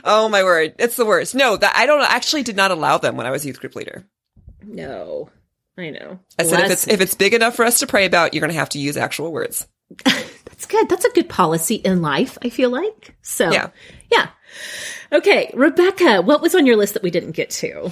Oh 0.05 0.29
my 0.29 0.45
word. 0.45 0.75
It's 0.79 0.95
the 0.95 1.07
worst. 1.07 1.35
No, 1.35 1.57
that 1.57 1.75
I 1.77 1.87
don't 1.87 2.03
actually 2.03 2.45
did 2.45 2.55
not 2.55 2.71
allow 2.71 2.99
them 2.99 3.17
when 3.17 3.27
I 3.27 3.33
was 3.33 3.45
youth 3.45 3.59
group 3.59 3.75
leader. 3.75 4.05
No. 4.63 5.29
I 5.77 5.91
know. 5.91 6.21
I 6.39 6.45
said 6.45 6.65
if 6.65 6.71
it's 6.71 6.89
if 6.89 7.01
it's 7.01 7.15
big 7.15 7.35
enough 7.35 7.57
for 7.57 7.65
us 7.65 7.81
to 7.81 7.87
pray 7.87 8.07
about, 8.07 8.33
you're 8.33 8.41
going 8.41 8.53
to 8.53 8.59
have 8.59 8.69
to 8.71 8.79
use 8.79 8.97
actual 8.97 9.33
words. 9.33 9.67
That's 10.05 10.67
good. 10.67 10.89
That's 10.89 11.05
a 11.05 11.11
good 11.11 11.29
policy 11.29 11.77
in 11.77 12.01
life, 12.01 12.39
I 12.43 12.49
feel 12.49 12.71
like. 12.71 13.17
So, 13.23 13.51
yeah. 13.51 13.71
Yeah. 14.11 14.29
Okay, 15.13 15.51
Rebekah, 15.55 16.23
what 16.23 16.41
was 16.41 16.55
on 16.55 16.67
your 16.67 16.77
list 16.77 16.95
that 16.95 17.03
we 17.03 17.11
didn't 17.11 17.33
get 17.33 17.51
to? 17.51 17.91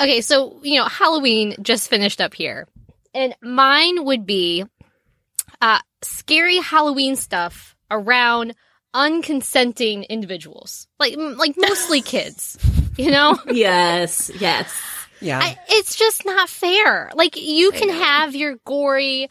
Okay, 0.00 0.20
so, 0.20 0.58
you 0.62 0.78
know, 0.78 0.86
Halloween 0.86 1.56
just 1.62 1.88
finished 1.88 2.20
up 2.20 2.34
here. 2.34 2.68
And 3.14 3.34
mine 3.42 4.04
would 4.04 4.26
be 4.26 4.64
uh, 5.60 5.78
scary 6.02 6.58
Halloween 6.58 7.16
stuff 7.16 7.76
around 7.90 8.54
unconsenting 8.94 10.08
individuals. 10.08 10.86
Like 10.98 11.16
like 11.16 11.54
mostly 11.56 12.00
kids, 12.02 12.58
you 12.96 13.10
know? 13.10 13.38
yes, 13.46 14.30
yes. 14.38 14.72
Yeah. 15.20 15.40
I, 15.40 15.58
it's 15.68 15.94
just 15.96 16.26
not 16.26 16.48
fair. 16.48 17.10
Like 17.14 17.36
you 17.36 17.70
can 17.72 17.88
have 17.88 18.34
your 18.34 18.56
gory 18.64 19.28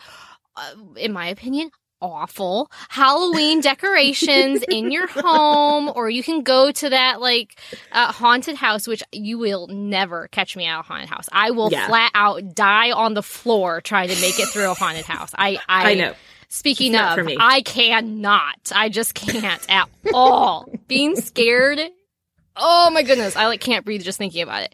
uh, 0.56 0.74
in 0.98 1.14
my 1.14 1.28
opinion, 1.28 1.72
awful 2.02 2.70
Halloween 2.90 3.62
decorations 3.62 4.64
in 4.70 4.92
your 4.92 5.08
home, 5.08 5.92
or 5.96 6.10
you 6.10 6.22
can 6.22 6.44
go 6.44 6.72
to 6.72 6.90
that 6.90 7.22
like 7.22 7.58
uh, 7.92 8.12
haunted 8.12 8.56
house, 8.56 8.88
which 8.88 9.02
you 9.12 9.38
will 9.38 9.68
never 9.68 10.28
catch 10.30 10.56
me 10.56 10.66
at 10.66 10.80
a 10.80 10.82
haunted 10.84 11.10
house. 11.10 11.28
I 11.32 11.52
will 11.52 11.72
yeah. 11.72 11.88
flat 11.88 12.12
out 12.14 12.54
die 12.54 12.92
on 12.92 13.14
the 13.14 13.24
floor 13.24 13.82
trying 13.82 14.10
to 14.10 14.22
make 14.22 14.40
it 14.40 14.48
through 14.50 14.70
a 14.70 14.74
haunted 14.74 15.06
house. 15.08 15.32
I 15.36 15.58
I, 15.68 15.92
I 15.92 15.94
know. 15.96 16.14
Speaking 16.50 16.96
of, 16.96 17.18
I 17.40 17.64
cannot. 17.64 18.72
I 18.76 18.90
just 18.90 19.16
can't 19.16 19.66
at 19.70 19.90
all. 20.14 20.70
Being 20.88 21.16
scared. 21.16 21.80
Oh 22.56 22.90
my 22.92 23.04
goodness. 23.04 23.36
I 23.36 23.48
like 23.48 23.62
can't 23.62 23.86
breathe 23.86 24.04
just 24.04 24.18
thinking 24.18 24.42
about 24.42 24.64
it. 24.64 24.74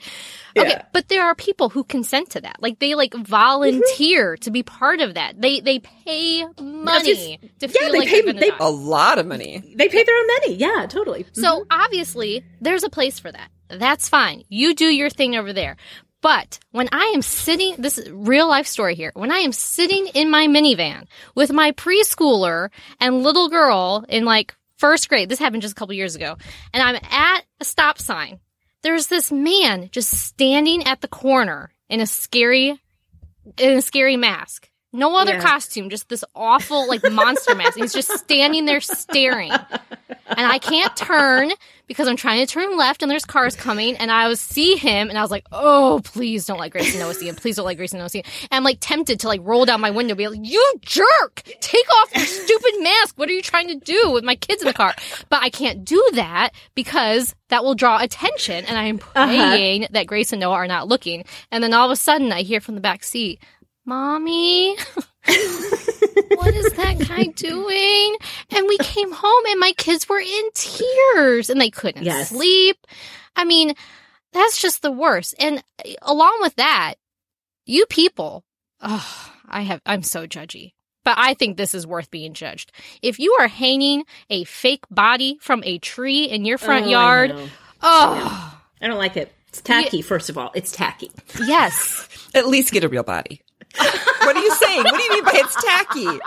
Okay, 0.58 0.70
yeah. 0.70 0.86
but 0.94 1.08
there 1.08 1.26
are 1.26 1.36
people 1.36 1.70
who 1.70 1.84
consent 1.84 2.32
to 2.32 2.42
that. 2.42 2.58
Like 2.60 2.80
they 2.80 2.96
like 2.96 3.14
volunteer 3.14 4.34
mm-hmm. 4.34 4.42
to 4.42 4.52
be 4.52 4.64
part 4.64 5.00
of 5.00 5.14
that. 5.14 5.40
They 5.40 5.60
they 5.60 5.80
pay 5.80 6.46
money 6.60 7.40
just, 7.42 7.60
to 7.60 7.68
feel 7.68 7.88
yeah, 7.88 7.92
they 7.92 8.00
like 8.00 8.10
pay 8.10 8.50
they, 8.50 8.52
a 8.60 8.70
lot 8.70 9.20
of 9.20 9.28
money. 9.28 9.64
They 9.76 9.88
pay 9.88 10.04
their 10.04 10.18
own 10.18 10.28
money. 10.28 10.56
Yeah, 10.56 10.88
totally. 10.90 11.24
Mm-hmm. 11.24 11.42
So 11.42 11.66
obviously 11.70 12.44
there's 12.60 12.84
a 12.84 12.90
place 12.90 13.20
for 13.20 13.32
that. 13.32 13.50
That's 13.70 14.10
fine. 14.10 14.44
You 14.50 14.74
do 14.74 14.86
your 14.86 15.10
thing 15.10 15.36
over 15.36 15.54
there. 15.54 15.78
But 16.22 16.60
when 16.72 16.90
I 16.92 17.12
am 17.16 17.22
sitting, 17.22 17.76
this 17.78 17.98
is 17.98 18.10
real 18.12 18.50
life 18.50 18.68
story 18.68 18.96
here. 18.96 19.12
When 19.14 19.32
I 19.32 19.38
am 19.38 19.54
sitting 19.54 20.08
in 20.08 20.30
my 20.30 20.48
minivan 20.48 21.06
with 21.34 21.54
my 21.54 21.72
preschooler 21.72 22.70
and 23.00 23.24
little 23.24 23.48
girl 23.48 24.04
in 24.10 24.26
like 24.26 24.54
first 24.80 25.08
grade, 25.08 25.30
this 25.30 25.38
happened 25.40 25.62
just 25.62 25.74
a 25.74 25.76
couple 25.76 25.94
years 25.94 26.16
ago, 26.16 26.36
and 26.74 26.82
I'm 26.82 26.96
at 27.12 27.44
a 27.62 27.66
stop 27.66 28.00
sign 28.00 28.40
there's 28.82 29.08
this 29.08 29.32
man 29.32 29.90
just 29.92 30.12
standing 30.12 30.86
at 30.86 31.02
the 31.02 31.08
corner 31.08 31.74
in 31.90 32.00
a 32.00 32.08
scary 32.08 32.80
in 33.58 33.78
a 33.78 33.82
scary 33.82 34.18
mask. 34.18 34.70
No 34.92 35.16
other 35.16 35.34
yeah. 35.34 35.42
costume, 35.42 35.90
just 35.90 36.10
this 36.10 36.24
awful 36.34 36.88
like 36.88 37.04
monster 37.12 37.56
mask. 37.56 37.78
He's 37.78 37.94
just 37.94 38.12
standing 38.18 38.66
there 38.66 38.82
staring. 38.82 39.52
And 40.30 40.46
I 40.46 40.60
can't 40.60 40.96
turn 40.96 41.52
because 41.90 42.08
I'm 42.08 42.16
trying 42.16 42.46
to 42.46 42.52
turn 42.52 42.78
left 42.78 43.02
and 43.02 43.12
there's 43.12 43.26
cars 43.26 43.56
coming 43.56 43.98
and 43.98 44.12
I 44.12 44.28
was 44.28 44.40
see 44.40 44.76
him 44.76 45.10
and 45.10 45.18
I 45.18 45.22
was 45.22 45.32
like, 45.32 45.46
oh, 45.52 46.00
please 46.04 46.46
don't 46.46 46.60
let 46.60 46.72
Gracie 46.72 47.00
Noah 47.00 47.16
see 47.16 47.28
him. 47.28 47.36
Please 47.36 47.56
don't 47.56 47.66
let 47.66 47.78
Gracie 47.78 47.98
Noah 47.98 48.10
see 48.10 48.20
him. 48.20 48.26
And 48.52 48.58
I'm 48.58 48.64
like 48.64 48.78
tempted 48.80 49.22
to 49.22 49.28
like 49.28 49.42
roll 49.44 49.66
down 49.66 49.82
my 49.82 49.90
window 49.90 50.12
and 50.12 50.18
be 50.18 50.28
like, 50.28 50.40
you 50.44 50.74
jerk! 50.82 51.42
Take 51.60 51.90
off 51.96 52.16
your 52.16 52.26
stupid 52.26 52.74
mask. 52.80 53.18
What 53.18 53.28
are 53.28 53.34
you 53.34 53.42
trying 53.42 53.70
to 53.70 53.76
do 53.76 54.12
with 54.12 54.24
my 54.24 54.36
kids 54.36 54.62
in 54.62 54.68
the 54.68 54.74
car? 54.74 54.94
But 55.30 55.42
I 55.42 55.50
can't 55.50 55.84
do 55.84 56.10
that 56.14 56.52
because 56.76 57.34
that 57.50 57.64
will 57.64 57.76
draw 57.76 58.00
attention 58.00 58.66
and 58.66 58.78
I 58.78 58.84
am 58.84 58.98
uh-huh. 58.98 59.26
praying 59.26 59.84
uh-huh. 59.84 59.94
that 59.94 60.08
Grace 60.08 60.32
and 60.32 60.40
Noah 60.40 60.54
are 60.54 60.68
not 60.68 60.88
looking. 60.88 61.26
And 61.52 61.64
then 61.64 61.74
all 61.74 61.86
of 61.86 61.92
a 61.92 61.96
sudden 61.96 62.32
I 62.32 62.44
hear 62.44 62.62
from 62.62 62.76
the 62.76 62.82
back 62.82 63.04
seat, 63.04 63.42
Mommy, 63.90 64.76
what 65.26 66.54
is 66.54 66.72
that 66.74 67.04
guy 67.08 67.24
doing? 67.24 68.18
And 68.52 68.68
we 68.68 68.78
came 68.78 69.12
home 69.12 69.44
and 69.48 69.60
my 69.60 69.72
kids 69.78 70.08
were 70.08 70.20
in 70.20 70.50
tears 70.54 71.50
and 71.50 71.60
they 71.60 71.72
couldn't 71.72 72.04
yes. 72.04 72.30
sleep. 72.30 72.78
I 73.36 73.46
mean, 73.46 73.74
that's 74.32 74.62
just 74.62 74.84
the 74.84 74.92
worst. 74.92 75.34
And 75.40 75.64
along 76.04 76.38
with 76.42 76.56
that, 76.58 76.98
you 77.66 77.88
people, 77.88 78.44
oh, 78.80 79.34
I 79.48 79.62
have, 79.62 79.82
I'm 79.88 80.04
so 80.04 80.28
judgy. 80.28 80.74
But 81.04 81.16
I 81.18 81.34
think 81.34 81.58
this 81.58 81.74
is 81.74 81.88
worth 81.88 82.12
being 82.12 82.36
judged. 82.36 82.72
If 83.02 83.18
you 83.18 83.38
are 83.40 83.48
hanging 83.48 84.04
a 84.30 84.44
fake 84.44 84.84
body 84.92 85.40
from 85.42 85.64
a 85.66 85.80
tree 85.80 86.26
in 86.26 86.46
your 86.46 86.60
front 86.60 86.86
oh, 86.86 86.90
yard, 86.90 87.32
I 87.32 87.50
oh, 87.82 88.62
I 88.84 88.88
don't 88.88 89.00
like 89.00 89.18
it. 89.18 89.34
It's 89.48 89.62
tacky, 89.62 90.04
first 90.04 90.30
of 90.30 90.38
all. 90.38 90.52
It's 90.54 90.72
tacky. 90.72 91.10
Yes. 91.40 92.08
At 92.36 92.48
least 92.48 92.72
get 92.72 92.84
a 92.84 92.88
real 92.88 93.02
body 93.02 93.42
what 93.78 94.36
are 94.36 94.42
you 94.42 94.56
saying? 94.56 94.84
What 94.84 94.96
do 94.96 95.04
you 95.04 95.14
mean 95.14 95.24
by 95.24 95.32
it's 95.36 95.64
tacky? 95.64 96.20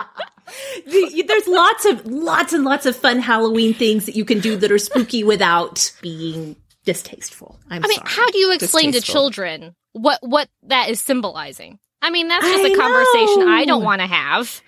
The, 0.85 1.23
there's 1.27 1.47
lots 1.47 1.85
of 1.85 2.05
lots 2.05 2.53
and 2.53 2.63
lots 2.63 2.85
of 2.85 2.95
fun 2.95 3.19
Halloween 3.19 3.73
things 3.73 4.05
that 4.05 4.15
you 4.15 4.25
can 4.25 4.39
do 4.39 4.55
that 4.57 4.71
are 4.71 4.77
spooky 4.77 5.23
without 5.23 5.91
being 6.01 6.55
distasteful. 6.85 7.59
I'm 7.69 7.83
i 7.83 7.87
mean, 7.87 7.97
sorry. 7.97 8.09
how 8.09 8.29
do 8.29 8.37
you 8.37 8.53
explain 8.53 8.91
to 8.91 9.01
children 9.01 9.75
what 9.93 10.19
what 10.21 10.49
that 10.63 10.89
is 10.89 10.99
symbolizing? 11.01 11.79
I 12.01 12.09
mean, 12.09 12.27
that's 12.27 12.45
just 12.45 12.65
I 12.65 12.67
a 12.67 12.75
conversation 12.75 13.45
know. 13.45 13.51
I 13.51 13.65
don't 13.65 13.83
want 13.83 14.01
to 14.01 14.07
have. 14.07 14.61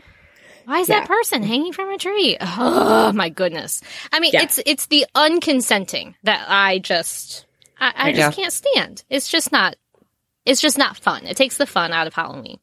Why 0.65 0.79
is 0.79 0.89
yeah. 0.89 1.01
that 1.01 1.07
person 1.07 1.43
hanging 1.43 1.74
from 1.74 1.91
a 1.91 1.98
tree? 1.98 2.38
Oh 2.41 3.12
my 3.13 3.29
goodness! 3.29 3.81
I 4.12 4.19
mean, 4.19 4.31
yeah. 4.34 4.43
it's 4.43 4.60
it's 4.65 4.88
the 4.88 5.05
unconsenting 5.13 6.15
that 6.24 6.45
I 6.48 6.79
just 6.79 7.45
I, 7.79 7.93
I 7.95 8.12
just 8.13 8.38
yeah. 8.38 8.43
can't 8.43 8.53
stand. 8.53 9.03
It's 9.10 9.29
just 9.29 9.51
not 9.51 9.75
it's 10.45 10.61
just 10.61 10.77
not 10.77 10.97
fun. 10.97 11.25
It 11.25 11.37
takes 11.37 11.57
the 11.57 11.65
fun 11.65 11.91
out 11.91 12.07
of 12.07 12.13
Halloween. 12.13 12.59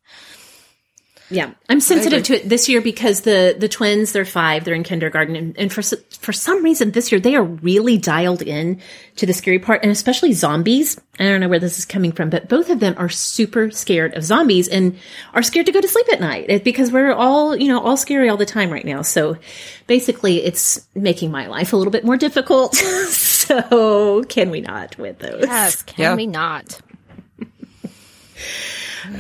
Yeah, 1.33 1.53
I'm 1.67 1.81
sensitive 1.81 2.25
to 2.25 2.35
it 2.35 2.49
this 2.49 2.69
year 2.69 2.83
because 2.83 3.23
the 3.23 3.57
the 3.59 3.69
twins, 3.69 4.13
they're 4.13 4.27
five, 4.27 4.65
they're 4.65 4.75
in 4.75 4.83
kindergarten, 4.83 5.35
and, 5.35 5.59
and, 5.59 5.73
for 5.73 5.81
for 5.83 6.33
some 6.33 6.63
reason 6.63 6.91
this 6.91 7.11
year 7.11 7.21
they 7.21 7.35
are 7.37 7.43
really 7.43 7.97
dialed 7.97 8.43
in 8.43 8.83
to 9.17 9.25
the 9.25 9.33
scary 9.33 9.59
part, 9.59 9.83
and 9.83 9.91
especially 9.91 10.35
zombies. 10.35 11.01
I 11.19 11.25
don't 11.25 11.41
know 11.41 11.49
where 11.49 11.59
this 11.59 11.79
is 11.79 11.87
coming 11.87 12.13
from, 12.13 12.29
but 12.29 12.51
both 12.51 12.69
of 12.69 12.81
them 12.81 12.97
are 12.99 13.09
super 13.09 13.71
scared 13.71 14.15
of 14.15 14.25
zombies 14.25 14.69
and 14.69 14.99
are 15.33 15.43
scared 15.43 15.67
to 15.67 15.73
go 15.73 15.81
to 15.81 15.89
sleep 15.89 16.07
at 16.13 16.21
night 16.21 16.65
because 16.65 16.93
we're 16.93 17.13
all 17.13 17.57
you 17.57 17.69
know 17.69 17.81
all 17.81 17.97
scary 17.97 18.29
all 18.29 18.37
the 18.37 18.45
time 18.45 18.71
right 18.71 18.85
now. 18.85 19.01
So 19.01 19.39
basically, 19.87 20.45
it's 20.45 20.87
making 20.95 21.31
my 21.31 21.47
life 21.47 21.73
a 21.73 21.77
little 21.77 21.93
bit 21.93 22.05
more 22.05 22.19
difficult. 22.19 22.75
so 23.09 24.23
can 24.25 24.51
we 24.51 24.61
not 24.61 24.99
with 24.99 25.19
those? 25.21 25.45
Yes, 25.47 25.83
can 25.83 26.03
yeah. 26.03 26.15
we 26.15 26.27
not? 26.27 26.79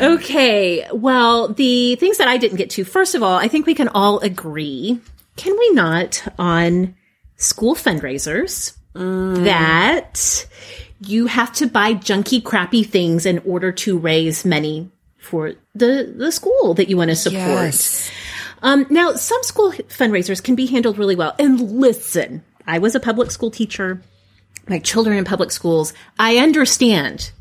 Okay. 0.00 0.86
Well, 0.92 1.48
the 1.48 1.96
things 1.96 2.18
that 2.18 2.28
I 2.28 2.36
didn't 2.36 2.58
get 2.58 2.70
to, 2.70 2.84
first 2.84 3.14
of 3.14 3.22
all, 3.22 3.36
I 3.38 3.48
think 3.48 3.66
we 3.66 3.74
can 3.74 3.88
all 3.88 4.20
agree, 4.20 5.00
can 5.36 5.58
we 5.58 5.70
not, 5.72 6.22
on 6.38 6.94
school 7.36 7.74
fundraisers 7.74 8.76
mm. 8.94 9.44
that 9.44 10.46
you 11.00 11.26
have 11.26 11.52
to 11.54 11.66
buy 11.66 11.94
junky, 11.94 12.42
crappy 12.42 12.84
things 12.84 13.26
in 13.26 13.40
order 13.40 13.72
to 13.72 13.98
raise 13.98 14.44
money 14.44 14.90
for 15.18 15.54
the, 15.74 16.12
the 16.16 16.30
school 16.30 16.74
that 16.74 16.88
you 16.88 16.96
want 16.96 17.10
to 17.10 17.16
support. 17.16 17.40
Yes. 17.40 18.10
Um, 18.62 18.86
now, 18.90 19.14
some 19.14 19.42
school 19.42 19.72
fundraisers 19.72 20.42
can 20.42 20.54
be 20.54 20.66
handled 20.66 20.98
really 20.98 21.16
well. 21.16 21.34
And 21.38 21.60
listen, 21.60 22.44
I 22.66 22.78
was 22.78 22.94
a 22.94 23.00
public 23.00 23.30
school 23.32 23.50
teacher. 23.50 24.00
My 24.68 24.78
children 24.78 25.16
in 25.16 25.24
public 25.24 25.50
schools. 25.50 25.92
I 26.18 26.36
understand 26.36 27.32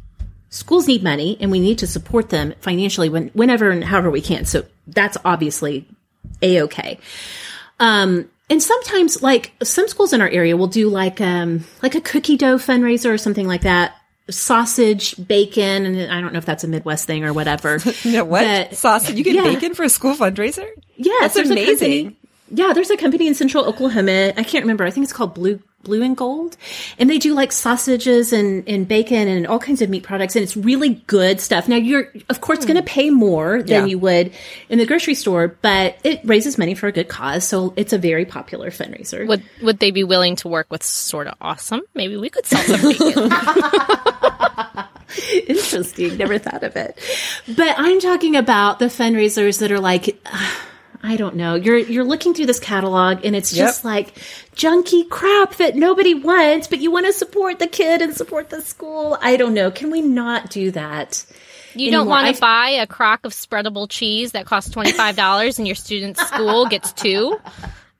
schools 0.51 0.85
need 0.85 1.01
money 1.01 1.37
and 1.39 1.49
we 1.49 1.59
need 1.59 1.79
to 1.79 1.87
support 1.87 2.29
them 2.29 2.53
financially 2.59 3.09
when, 3.09 3.29
whenever 3.29 3.71
and 3.71 3.83
however 3.83 4.11
we 4.11 4.21
can. 4.21 4.45
So 4.45 4.65
that's 4.85 5.17
obviously 5.25 5.87
a 6.41 6.61
okay. 6.63 6.99
Um, 7.79 8.29
and 8.49 8.61
sometimes 8.61 9.23
like 9.23 9.53
some 9.63 9.87
schools 9.87 10.13
in 10.13 10.21
our 10.21 10.27
area 10.27 10.55
will 10.55 10.67
do 10.67 10.89
like, 10.89 11.19
um, 11.21 11.65
like 11.81 11.95
a 11.95 12.01
cookie 12.01 12.37
dough 12.37 12.57
fundraiser 12.57 13.11
or 13.11 13.17
something 13.17 13.47
like 13.47 13.61
that. 13.61 13.95
Sausage, 14.29 15.15
bacon, 15.27 15.85
and 15.85 16.11
I 16.11 16.21
don't 16.21 16.31
know 16.31 16.37
if 16.37 16.45
that's 16.45 16.63
a 16.63 16.67
Midwest 16.67 17.05
thing 17.05 17.25
or 17.25 17.33
whatever. 17.33 17.79
no, 18.05 18.23
what? 18.23 18.45
But, 18.69 18.77
Sausage? 18.77 19.17
You 19.17 19.23
get 19.23 19.35
yeah. 19.35 19.43
bacon 19.43 19.73
for 19.73 19.83
a 19.83 19.89
school 19.89 20.15
fundraiser? 20.15 20.69
Yes, 20.95 21.33
that's 21.33 21.49
amazing. 21.49 22.15
Yeah, 22.49 22.71
there's 22.73 22.89
a 22.91 22.97
company 22.97 23.27
in 23.27 23.35
central 23.35 23.65
Oklahoma. 23.65 24.33
I 24.37 24.43
can't 24.43 24.63
remember. 24.63 24.85
I 24.85 24.91
think 24.91 25.05
it's 25.05 25.11
called 25.11 25.33
Blue 25.33 25.59
blue 25.83 26.01
and 26.01 26.15
gold 26.15 26.57
and 26.97 27.09
they 27.09 27.17
do 27.17 27.33
like 27.33 27.51
sausages 27.51 28.33
and, 28.33 28.67
and 28.67 28.87
bacon 28.87 29.27
and 29.27 29.47
all 29.47 29.59
kinds 29.59 29.81
of 29.81 29.89
meat 29.89 30.03
products 30.03 30.35
and 30.35 30.43
it's 30.43 30.55
really 30.55 30.95
good 31.07 31.39
stuff 31.39 31.67
now 31.67 31.75
you're 31.75 32.11
of 32.29 32.41
course 32.41 32.59
mm. 32.59 32.67
going 32.67 32.77
to 32.77 32.83
pay 32.83 33.09
more 33.09 33.61
than 33.63 33.83
yeah. 33.83 33.85
you 33.85 33.99
would 33.99 34.31
in 34.69 34.77
the 34.77 34.85
grocery 34.85 35.15
store 35.15 35.47
but 35.61 35.97
it 36.03 36.21
raises 36.23 36.57
money 36.57 36.75
for 36.75 36.87
a 36.87 36.91
good 36.91 37.07
cause 37.07 37.47
so 37.47 37.73
it's 37.75 37.93
a 37.93 37.97
very 37.97 38.25
popular 38.25 38.69
fundraiser 38.69 39.27
would 39.27 39.43
would 39.61 39.79
they 39.79 39.91
be 39.91 40.03
willing 40.03 40.35
to 40.35 40.47
work 40.47 40.67
with 40.69 40.83
Sorta 40.83 41.35
Awesome 41.41 41.81
maybe 41.93 42.17
we 42.17 42.29
could 42.29 42.45
sell 42.45 42.61
some 42.61 42.91
bacon 42.91 43.31
Interesting. 45.47 46.17
Never 46.17 46.37
thought 46.37 46.63
of 46.63 46.75
it. 46.75 46.97
But 47.47 47.75
I'm 47.77 47.99
talking 47.99 48.35
about 48.35 48.79
the 48.79 48.85
fundraisers 48.85 49.59
that 49.59 49.71
are 49.71 49.79
like, 49.79 50.19
uh, 50.25 50.55
I 51.03 51.15
don't 51.15 51.35
know. 51.35 51.55
You're 51.55 51.77
you're 51.77 52.03
looking 52.03 52.33
through 52.33 52.45
this 52.45 52.59
catalog 52.59 53.25
and 53.25 53.35
it's 53.35 53.51
just 53.51 53.79
yep. 53.79 53.85
like 53.85 54.15
junky 54.55 55.09
crap 55.09 55.55
that 55.55 55.75
nobody 55.75 56.13
wants, 56.13 56.67
but 56.67 56.79
you 56.79 56.91
want 56.91 57.07
to 57.07 57.13
support 57.13 57.59
the 57.59 57.67
kid 57.67 58.01
and 58.01 58.15
support 58.15 58.49
the 58.49 58.61
school. 58.61 59.17
I 59.21 59.37
don't 59.37 59.53
know. 59.53 59.71
Can 59.71 59.89
we 59.89 60.01
not 60.01 60.49
do 60.49 60.71
that? 60.71 61.25
You 61.73 61.87
anymore? 61.87 61.99
don't 61.99 62.07
want 62.09 62.35
to 62.35 62.41
buy 62.41 62.69
a 62.69 62.87
crock 62.87 63.25
of 63.25 63.31
spreadable 63.31 63.89
cheese 63.89 64.33
that 64.33 64.45
costs 64.45 64.73
$25 64.75 65.57
and 65.57 65.67
your 65.67 65.75
student's 65.75 66.21
school 66.27 66.67
gets 66.67 66.91
two? 66.93 67.39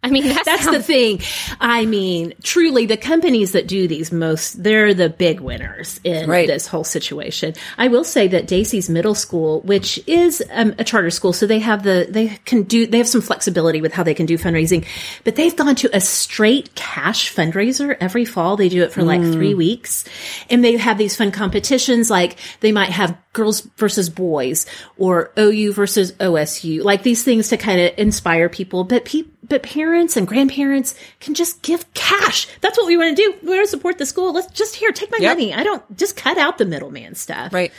I 0.04 0.10
mean, 0.10 0.28
that 0.30 0.46
that's 0.46 0.64
sounds- 0.64 0.78
the 0.78 0.84
thing. 0.84 1.22
I 1.60 1.86
mean, 1.86 2.34
truly, 2.42 2.88
the 2.88 2.98
companies 2.98 3.52
that 3.52 3.68
do 3.68 3.88
these 3.88 4.12
most, 4.12 4.64
they're 4.64 4.96
the 4.96 5.10
big 5.10 5.40
winners 5.42 6.00
in 6.04 6.28
right. 6.28 6.48
this 6.48 6.66
whole 6.66 6.84
situation. 6.84 7.54
I 7.78 7.88
will 7.88 8.04
say 8.04 8.28
that 8.30 8.48
Dacey's 8.48 8.90
Middle 8.90 9.14
School, 9.14 9.62
which 9.62 10.02
is 10.08 10.44
um, 10.52 10.74
a 10.80 10.84
charter 10.84 11.12
school, 11.12 11.34
so 11.34 11.46
they 11.46 11.60
have 11.60 11.84
the, 11.84 12.08
they 12.10 12.30
can 12.46 12.64
do, 12.64 12.88
they 12.88 12.98
have 12.98 13.08
some 13.08 13.22
flexibility 13.22 13.80
with 13.80 13.94
how 13.94 14.02
they 14.02 14.16
can 14.16 14.26
do 14.26 14.40
fundraising, 14.40 14.86
but 15.24 15.36
they've 15.36 15.56
gone 15.56 15.76
to 15.76 15.96
a 15.96 16.02
straight 16.02 16.74
cash 16.74 17.34
fundraiser 17.34 17.96
every 18.00 18.26
fall. 18.26 18.58
They 18.58 18.70
do 18.70 18.84
it 18.84 18.92
for 18.92 19.02
mm. 19.02 19.06
like 19.06 19.22
three 19.22 19.54
weeks 19.54 20.06
and 20.50 20.64
they 20.64 20.78
have 20.78 20.98
these 20.98 21.16
fun 21.16 21.32
competitions. 21.32 22.10
Like 22.10 22.38
they 22.62 22.72
might 22.72 22.90
have 22.90 23.16
girls 23.34 23.62
versus 23.78 24.10
boys 24.10 24.66
or 24.98 25.32
OU 25.38 25.74
versus 25.74 26.12
OSU, 26.14 26.84
like 26.84 27.04
these 27.04 27.24
things 27.24 27.50
to 27.50 27.58
kind 27.58 27.80
of 27.80 27.94
inspire 27.98 28.50
people. 28.50 28.84
But 28.84 29.06
people, 29.06 29.32
but 29.48 29.64
parents 29.64 30.18
and 30.18 30.28
grandparents 30.28 30.96
can 31.20 31.34
just 31.34 31.62
give 31.62 31.92
cash. 31.94 32.48
That's 32.62 32.78
what 32.78 32.88
we 32.88 32.98
want 32.98 33.16
to 33.16 33.22
do. 33.22 33.36
We 33.42 33.50
want 33.50 33.64
to 33.64 33.70
support 33.70 33.98
the 33.98 34.06
school. 34.06 34.34
Let's 34.34 34.52
just 34.52 34.76
here, 34.76 34.92
take 34.92 35.12
my 35.12 35.18
yep. 35.20 35.38
money. 35.38 35.54
I 35.54 35.64
don't 35.64 35.98
just 35.98 36.16
cut 36.16 36.38
out 36.38 36.58
the 36.58 36.66
middleman 36.66 37.16
stuff. 37.16 37.54
Right. 37.54 37.72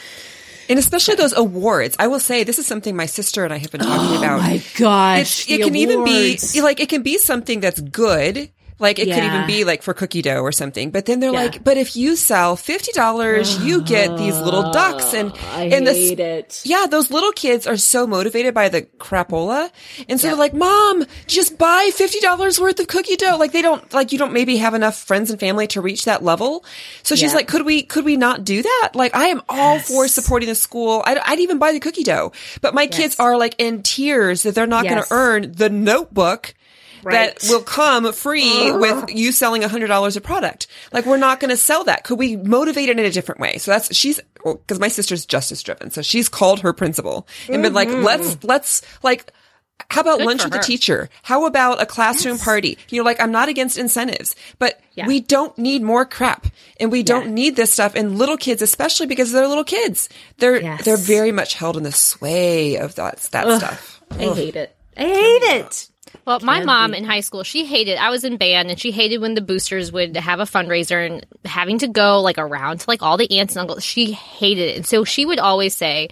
And 0.68 0.78
especially 0.78 1.16
those 1.16 1.36
awards. 1.36 1.96
I 1.98 2.06
will 2.06 2.20
say 2.20 2.44
this 2.44 2.58
is 2.58 2.66
something 2.66 2.96
my 2.96 3.06
sister 3.06 3.44
and 3.44 3.52
I 3.52 3.58
have 3.58 3.70
been 3.70 3.80
talking 3.80 4.16
oh 4.16 4.18
about. 4.18 4.38
Oh 4.38 4.42
my 4.42 4.62
gosh. 4.78 5.48
it 5.48 5.60
can 5.60 5.74
awards. 5.74 5.76
even 5.76 6.04
be 6.04 6.60
like, 6.62 6.80
it 6.80 6.88
can 6.88 7.02
be 7.02 7.18
something 7.18 7.60
that's 7.60 7.80
good 7.80 8.50
like 8.82 8.98
it 8.98 9.08
yeah. 9.08 9.14
could 9.14 9.24
even 9.24 9.46
be 9.46 9.64
like 9.64 9.82
for 9.82 9.94
cookie 9.94 10.20
dough 10.20 10.42
or 10.42 10.52
something. 10.52 10.90
But 10.90 11.06
then 11.06 11.20
they're 11.20 11.32
yeah. 11.32 11.44
like, 11.44 11.64
but 11.64 11.78
if 11.78 11.96
you 11.96 12.16
sell 12.16 12.56
fifty 12.56 12.92
dollars, 12.92 13.64
you 13.64 13.82
get 13.82 14.18
these 14.18 14.38
little 14.38 14.72
ducks 14.72 15.14
and 15.14 15.32
ah, 15.34 15.58
I 15.58 15.62
and 15.64 15.86
hate 15.86 16.20
it. 16.20 16.60
Yeah, 16.64 16.86
those 16.90 17.10
little 17.10 17.32
kids 17.32 17.66
are 17.66 17.76
so 17.76 18.06
motivated 18.06 18.52
by 18.52 18.68
the 18.68 18.82
crapola, 18.82 19.70
and 20.08 20.20
so 20.20 20.26
yeah. 20.26 20.32
they're 20.32 20.38
like, 20.38 20.54
"Mom, 20.54 21.06
just 21.26 21.56
buy 21.56 21.90
fifty 21.94 22.20
dollars 22.20 22.60
worth 22.60 22.80
of 22.80 22.88
cookie 22.88 23.16
dough." 23.16 23.36
Like 23.38 23.52
they 23.52 23.62
don't 23.62 23.92
like 23.94 24.12
you 24.12 24.18
don't 24.18 24.32
maybe 24.32 24.56
have 24.58 24.74
enough 24.74 24.98
friends 24.98 25.30
and 25.30 25.38
family 25.38 25.66
to 25.68 25.80
reach 25.80 26.04
that 26.04 26.22
level. 26.22 26.64
So 27.04 27.14
she's 27.14 27.34
like, 27.34 27.48
"Could 27.48 27.64
we 27.64 27.82
could 27.82 28.04
we 28.04 28.16
not 28.16 28.44
do 28.44 28.62
that?" 28.62 28.90
Like 28.94 29.14
I 29.14 29.28
am 29.28 29.40
all 29.48 29.76
yes. 29.76 29.88
for 29.88 30.08
supporting 30.08 30.48
the 30.48 30.54
school. 30.54 31.02
I'd, 31.06 31.18
I'd, 31.18 31.40
even 31.40 31.58
buy 31.58 31.72
the 31.72 31.80
cookie 31.80 32.04
dough, 32.04 32.32
but 32.60 32.74
my 32.74 32.82
yes. 32.82 32.96
kids 32.96 33.16
are 33.20 33.36
like 33.36 33.54
in 33.58 33.82
tears 33.82 34.42
that 34.42 34.54
they're 34.54 34.66
not 34.66 34.84
yes. 34.84 34.92
going 34.92 35.04
to 35.04 35.14
earn 35.14 35.52
the 35.52 35.70
notebook 35.70 36.54
right. 37.02 37.38
that 37.38 37.48
will 37.48 37.62
come 37.62 38.12
free 38.12 38.70
with 38.72 39.10
you 39.10 39.32
selling 39.32 39.64
a 39.64 39.68
hundred 39.68 39.88
dollars 39.88 40.16
a 40.16 40.20
product. 40.20 40.66
Like 40.92 41.06
we're 41.06 41.16
not 41.16 41.40
going 41.40 41.50
to 41.50 41.56
sell 41.56 41.84
that. 41.84 42.04
Could 42.04 42.18
we 42.18 42.36
motivate 42.36 42.88
it 42.88 42.98
in 42.98 43.04
a 43.04 43.10
different 43.10 43.40
way? 43.40 43.58
So 43.58 43.70
that's 43.70 43.94
she's 43.94 44.20
because 44.44 44.80
my 44.80 44.88
sister's 44.88 45.26
justice 45.26 45.62
driven. 45.62 45.90
So 45.90 46.02
she's 46.02 46.28
called 46.28 46.60
her 46.60 46.72
principal 46.72 47.26
and 47.46 47.54
mm-hmm. 47.54 47.62
been 47.62 47.74
like, 47.74 47.88
mm-hmm. 47.88 48.04
let's 48.04 48.42
let's 48.44 48.82
like 49.02 49.32
how 49.90 50.00
about 50.00 50.18
Good 50.18 50.26
lunch 50.26 50.44
with 50.44 50.52
her. 50.52 50.58
the 50.58 50.64
teacher? 50.64 51.08
How 51.22 51.46
about 51.46 51.82
a 51.82 51.86
classroom 51.86 52.36
yes. 52.36 52.44
party? 52.44 52.78
You 52.88 53.00
know, 53.00 53.04
like 53.04 53.20
I'm 53.20 53.32
not 53.32 53.48
against 53.48 53.78
incentives, 53.78 54.34
but 54.58 54.80
yeah. 54.94 55.06
we 55.06 55.20
don't 55.20 55.56
need 55.58 55.82
more 55.82 56.04
crap 56.04 56.46
and 56.80 56.90
we 56.90 57.02
don't 57.02 57.26
yeah. 57.26 57.32
need 57.32 57.56
this 57.56 57.72
stuff. 57.72 57.94
And 57.94 58.18
little 58.18 58.36
kids, 58.36 58.62
especially 58.62 59.06
because 59.06 59.32
they're 59.32 59.48
little 59.48 59.64
kids, 59.64 60.08
they're, 60.38 60.60
yes. 60.60 60.84
they're 60.84 60.96
very 60.96 61.32
much 61.32 61.54
held 61.54 61.76
in 61.76 61.82
the 61.82 61.92
sway 61.92 62.76
of 62.76 62.94
that, 62.94 63.18
that 63.32 63.46
Ugh, 63.46 63.58
stuff. 63.58 64.02
I 64.12 64.26
Ugh. 64.26 64.36
hate 64.36 64.56
it. 64.56 64.76
I 64.96 65.02
hate 65.02 65.42
it. 65.58 65.88
Well, 66.24 66.40
my 66.40 66.64
mom 66.64 66.94
in 66.94 67.04
high 67.04 67.20
school, 67.20 67.42
she 67.42 67.64
hated. 67.64 67.98
I 67.98 68.10
was 68.10 68.24
in 68.24 68.36
band, 68.36 68.70
and 68.70 68.78
she 68.78 68.92
hated 68.92 69.18
when 69.18 69.34
the 69.34 69.40
boosters 69.40 69.92
would 69.92 70.16
have 70.16 70.40
a 70.40 70.44
fundraiser 70.44 71.06
and 71.06 71.26
having 71.44 71.78
to 71.78 71.88
go 71.88 72.20
like 72.20 72.38
around 72.38 72.80
to 72.80 72.84
like 72.88 73.02
all 73.02 73.16
the 73.16 73.38
aunts 73.38 73.54
and 73.54 73.62
uncles. 73.62 73.84
She 73.84 74.12
hated 74.12 74.70
it, 74.70 74.76
and 74.76 74.86
so 74.86 75.04
she 75.04 75.26
would 75.26 75.38
always 75.38 75.76
say, 75.76 76.08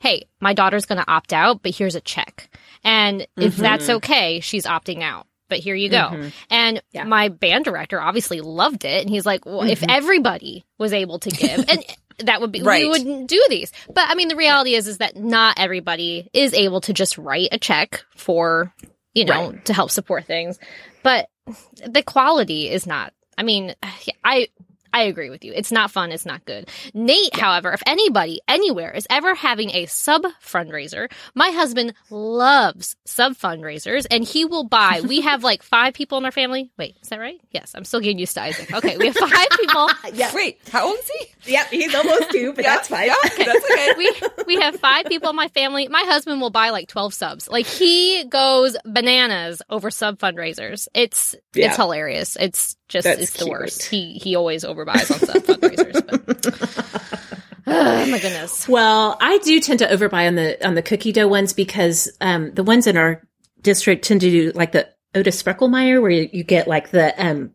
"Hey, 0.00 0.24
my 0.40 0.54
daughter's 0.54 0.86
going 0.86 1.00
to 1.00 1.10
opt 1.10 1.32
out, 1.32 1.62
but 1.62 1.74
here's 1.74 1.94
a 1.94 2.00
check, 2.00 2.50
and 2.82 3.20
mm-hmm. 3.20 3.42
if 3.42 3.56
that's 3.56 3.88
okay, 3.88 4.40
she's 4.40 4.66
opting 4.66 5.02
out." 5.02 5.26
But 5.48 5.58
here 5.58 5.74
you 5.74 5.90
go. 5.90 5.98
Mm-hmm. 5.98 6.28
And 6.48 6.82
yeah. 6.92 7.04
my 7.04 7.28
band 7.28 7.66
director 7.66 8.00
obviously 8.00 8.40
loved 8.40 8.86
it. 8.86 9.02
And 9.02 9.10
he's 9.10 9.26
like, 9.26 9.44
well, 9.44 9.58
mm-hmm. 9.58 9.68
if 9.68 9.84
everybody 9.86 10.64
was 10.78 10.94
able 10.94 11.18
to 11.18 11.28
give, 11.28 11.68
and 11.68 11.84
that 12.20 12.40
would 12.40 12.52
be 12.52 12.62
right. 12.62 12.84
we 12.84 12.88
wouldn't 12.88 13.28
do 13.28 13.44
these. 13.50 13.70
But 13.92 14.08
I 14.08 14.14
mean, 14.14 14.28
the 14.28 14.36
reality 14.36 14.74
is 14.74 14.86
is 14.86 14.98
that 14.98 15.14
not 15.14 15.58
everybody 15.58 16.30
is 16.32 16.54
able 16.54 16.80
to 16.82 16.94
just 16.94 17.18
write 17.18 17.48
a 17.52 17.58
check 17.58 18.02
for 18.16 18.72
you 19.14 19.24
know, 19.24 19.50
right. 19.50 19.64
to 19.66 19.74
help 19.74 19.90
support 19.90 20.24
things. 20.24 20.58
But 21.02 21.28
the 21.86 22.02
quality 22.02 22.70
is 22.70 22.86
not. 22.86 23.12
I 23.36 23.42
mean, 23.42 23.74
I 24.24 24.48
I 24.92 25.04
agree 25.04 25.30
with 25.30 25.44
you. 25.44 25.52
It's 25.54 25.72
not 25.72 25.90
fun. 25.90 26.12
It's 26.12 26.26
not 26.26 26.44
good. 26.44 26.68
Nate, 26.92 27.30
yeah. 27.34 27.40
however, 27.40 27.72
if 27.72 27.82
anybody 27.86 28.40
anywhere 28.46 28.90
is 28.90 29.06
ever 29.08 29.34
having 29.34 29.70
a 29.70 29.86
sub 29.86 30.24
fundraiser, 30.44 31.10
my 31.34 31.50
husband 31.50 31.94
loves 32.10 32.96
sub 33.06 33.32
fundraisers 33.32 34.06
and 34.10 34.22
he 34.24 34.44
will 34.44 34.64
buy. 34.64 35.00
we 35.06 35.20
have 35.22 35.42
like 35.42 35.62
five 35.62 35.94
people 35.94 36.18
in 36.18 36.24
our 36.24 36.30
family. 36.30 36.70
Wait, 36.76 36.96
is 37.02 37.08
that 37.08 37.20
right? 37.20 37.40
Yes. 37.52 37.72
I'm 37.74 37.84
still 37.84 38.00
getting 38.00 38.18
used 38.18 38.34
to 38.34 38.42
Isaac. 38.42 38.72
Okay. 38.72 38.96
We 38.98 39.06
have 39.06 39.16
five 39.30 39.48
people. 39.58 39.88
yeah. 40.12 40.34
Wait, 40.34 40.60
how 40.70 40.88
old 40.88 40.98
is 40.98 41.10
he? 41.10 41.52
Yep. 41.52 41.68
He's 41.68 41.94
almost 41.94 42.30
two, 42.30 42.52
but 42.52 42.64
yeah, 42.64 42.76
that's 42.76 42.88
fine. 42.88 43.06
Yeah, 43.06 43.14
okay. 43.26 43.44
That's 43.44 43.64
okay. 43.70 43.92
we, 43.96 44.12
we 44.46 44.60
have 44.60 44.78
five 44.78 45.06
people 45.06 45.30
in 45.30 45.36
my 45.36 45.48
family. 45.48 45.88
My 45.88 46.02
husband 46.02 46.40
will 46.40 46.50
buy 46.50 46.70
like 46.70 46.88
12 46.88 47.14
subs. 47.14 47.48
Like 47.48 47.66
he 47.66 48.24
goes 48.24 48.76
bananas 48.84 49.62
over 49.70 49.90
sub 49.90 50.18
fundraisers. 50.18 50.88
It's, 50.94 51.34
yeah. 51.54 51.68
it's 51.68 51.76
hilarious. 51.76 52.36
It's 52.38 52.76
just 52.92 53.04
That's 53.04 53.22
it's 53.22 53.32
the 53.32 53.44
cute. 53.44 53.50
worst. 53.50 53.82
He 53.84 54.12
he 54.22 54.36
always 54.36 54.64
overbuys 54.64 55.10
on 55.10 55.18
stuff 55.18 55.46
fundraisers. 55.46 56.26
But, 56.26 57.62
oh 57.66 58.06
my 58.06 58.18
goodness. 58.18 58.68
Well, 58.68 59.16
I 59.18 59.38
do 59.38 59.60
tend 59.60 59.78
to 59.78 59.86
overbuy 59.86 60.28
on 60.28 60.34
the 60.34 60.66
on 60.66 60.74
the 60.74 60.82
cookie 60.82 61.10
dough 61.12 61.26
ones 61.26 61.54
because 61.54 62.10
um, 62.20 62.52
the 62.52 62.62
ones 62.62 62.86
in 62.86 62.98
our 62.98 63.26
district 63.62 64.04
tend 64.04 64.20
to 64.20 64.30
do 64.30 64.52
like 64.54 64.72
the 64.72 64.90
Otis 65.14 65.42
Spunkmeyer, 65.42 66.02
where 66.02 66.10
you, 66.10 66.28
you 66.34 66.44
get 66.44 66.68
like 66.68 66.90
the 66.90 67.14
um, 67.24 67.54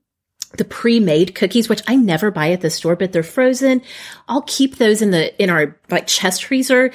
the 0.57 0.65
pre-made 0.65 1.35
cookies, 1.35 1.69
which 1.69 1.83
I 1.87 1.95
never 1.95 2.31
buy 2.31 2.51
at 2.51 2.61
the 2.61 2.71
store, 2.71 2.95
but 2.95 3.11
they're 3.11 3.21
frozen. 3.21 3.83
I'll 4.27 4.41
keep 4.41 4.77
those 4.77 5.03
in 5.03 5.11
the, 5.11 5.39
in 5.41 5.51
our 5.51 5.79
like 5.91 6.07
chest 6.07 6.45
freezer. 6.45 6.91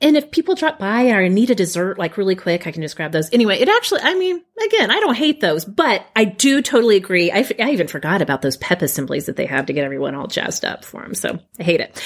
And 0.00 0.16
if 0.16 0.30
people 0.30 0.54
drop 0.54 0.78
by 0.78 1.10
or 1.10 1.28
need 1.28 1.50
a 1.50 1.56
dessert 1.56 1.98
like 1.98 2.16
really 2.16 2.36
quick, 2.36 2.68
I 2.68 2.72
can 2.72 2.82
just 2.82 2.94
grab 2.94 3.10
those. 3.10 3.32
Anyway, 3.32 3.58
it 3.58 3.68
actually, 3.68 4.02
I 4.02 4.14
mean, 4.14 4.40
again, 4.64 4.92
I 4.92 5.00
don't 5.00 5.16
hate 5.16 5.40
those, 5.40 5.64
but 5.64 6.06
I 6.14 6.24
do 6.24 6.62
totally 6.62 6.96
agree. 6.96 7.32
I, 7.32 7.48
I 7.58 7.70
even 7.70 7.88
forgot 7.88 8.22
about 8.22 8.40
those 8.40 8.56
pep 8.56 8.80
assemblies 8.82 9.26
that 9.26 9.34
they 9.34 9.46
have 9.46 9.66
to 9.66 9.72
get 9.72 9.84
everyone 9.84 10.14
all 10.14 10.28
jazzed 10.28 10.64
up 10.64 10.84
for 10.84 11.02
them. 11.02 11.14
So 11.14 11.40
I 11.58 11.62
hate 11.64 11.80
it. 11.80 12.00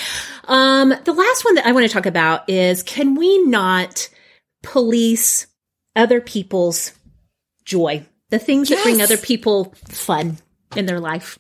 Um, 0.45 0.89
the 1.05 1.13
last 1.13 1.45
one 1.45 1.57
that 1.57 1.67
I 1.67 1.73
want 1.73 1.87
to 1.87 1.93
talk 1.93 2.07
about 2.07 2.49
is 2.49 2.83
can 2.83 3.15
we 3.15 3.45
not 3.45 4.09
police 4.63 5.47
other 5.95 6.23
people's 6.23 6.93
joy? 7.67 8.07
The 8.31 8.39
things 8.39 8.71
yes. 8.71 8.79
that 8.79 8.85
bring 8.85 9.03
other 9.03 9.19
people 9.19 9.75
fun 9.89 10.39
in 10.75 10.87
their 10.87 11.01
life. 11.01 11.39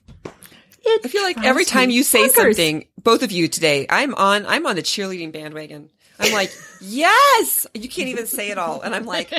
It 0.84 1.00
I 1.06 1.08
feel 1.08 1.22
like 1.22 1.42
every 1.42 1.64
time 1.64 1.88
you 1.88 2.02
say 2.02 2.28
something, 2.28 2.86
both 3.02 3.22
of 3.22 3.32
you 3.32 3.48
today, 3.48 3.86
I'm 3.88 4.14
on, 4.14 4.44
I'm 4.44 4.66
on 4.66 4.76
the 4.76 4.82
cheerleading 4.82 5.32
bandwagon. 5.32 5.88
I'm 6.18 6.32
like, 6.32 6.52
yes. 6.80 7.66
You 7.74 7.88
can't 7.88 8.08
even 8.08 8.26
say 8.26 8.50
it 8.50 8.58
all. 8.58 8.80
And 8.80 8.94
I'm 8.94 9.06
like, 9.06 9.30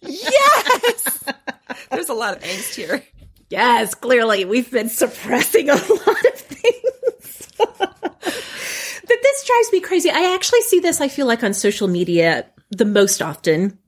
yes. 0.00 1.24
There's 1.90 2.08
a 2.08 2.14
lot 2.14 2.36
of 2.36 2.42
angst 2.42 2.74
here. 2.74 3.02
Yes, 3.48 3.94
clearly 3.94 4.44
we've 4.44 4.70
been 4.70 4.88
suppressing 4.88 5.68
a 5.68 5.74
lot 5.76 6.26
of 6.26 6.34
things. 6.34 7.48
but 7.58 9.18
this 9.22 9.44
drives 9.46 9.72
me 9.72 9.80
crazy. 9.80 10.10
I 10.10 10.34
actually 10.34 10.62
see 10.62 10.80
this, 10.80 11.00
I 11.00 11.08
feel 11.08 11.26
like, 11.26 11.44
on 11.44 11.54
social 11.54 11.86
media 11.86 12.46
the 12.70 12.84
most 12.84 13.22
often, 13.22 13.78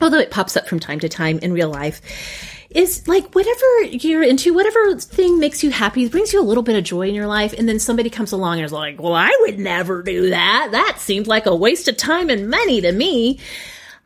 although 0.00 0.18
it 0.18 0.30
pops 0.30 0.56
up 0.56 0.68
from 0.68 0.80
time 0.80 1.00
to 1.00 1.08
time 1.08 1.38
in 1.40 1.52
real 1.52 1.68
life 1.68 2.00
is 2.74 3.06
like 3.06 3.34
whatever 3.34 3.82
you're 3.84 4.24
into, 4.24 4.52
whatever 4.52 4.98
thing 4.98 5.38
makes 5.38 5.62
you 5.62 5.70
happy, 5.70 6.08
brings 6.08 6.32
you 6.32 6.40
a 6.40 6.42
little 6.42 6.62
bit 6.62 6.76
of 6.76 6.84
joy 6.84 7.08
in 7.08 7.14
your 7.14 7.28
life, 7.28 7.54
and 7.56 7.68
then 7.68 7.78
somebody 7.78 8.10
comes 8.10 8.32
along 8.32 8.58
and 8.58 8.64
is 8.64 8.72
like, 8.72 9.00
"Well, 9.00 9.14
I 9.14 9.34
would 9.42 9.58
never 9.58 10.02
do 10.02 10.30
that. 10.30 10.68
That 10.72 10.98
seemed 10.98 11.26
like 11.26 11.46
a 11.46 11.54
waste 11.54 11.88
of 11.88 11.96
time 11.96 12.28
and 12.30 12.50
money 12.50 12.80
to 12.80 12.92
me." 12.92 13.38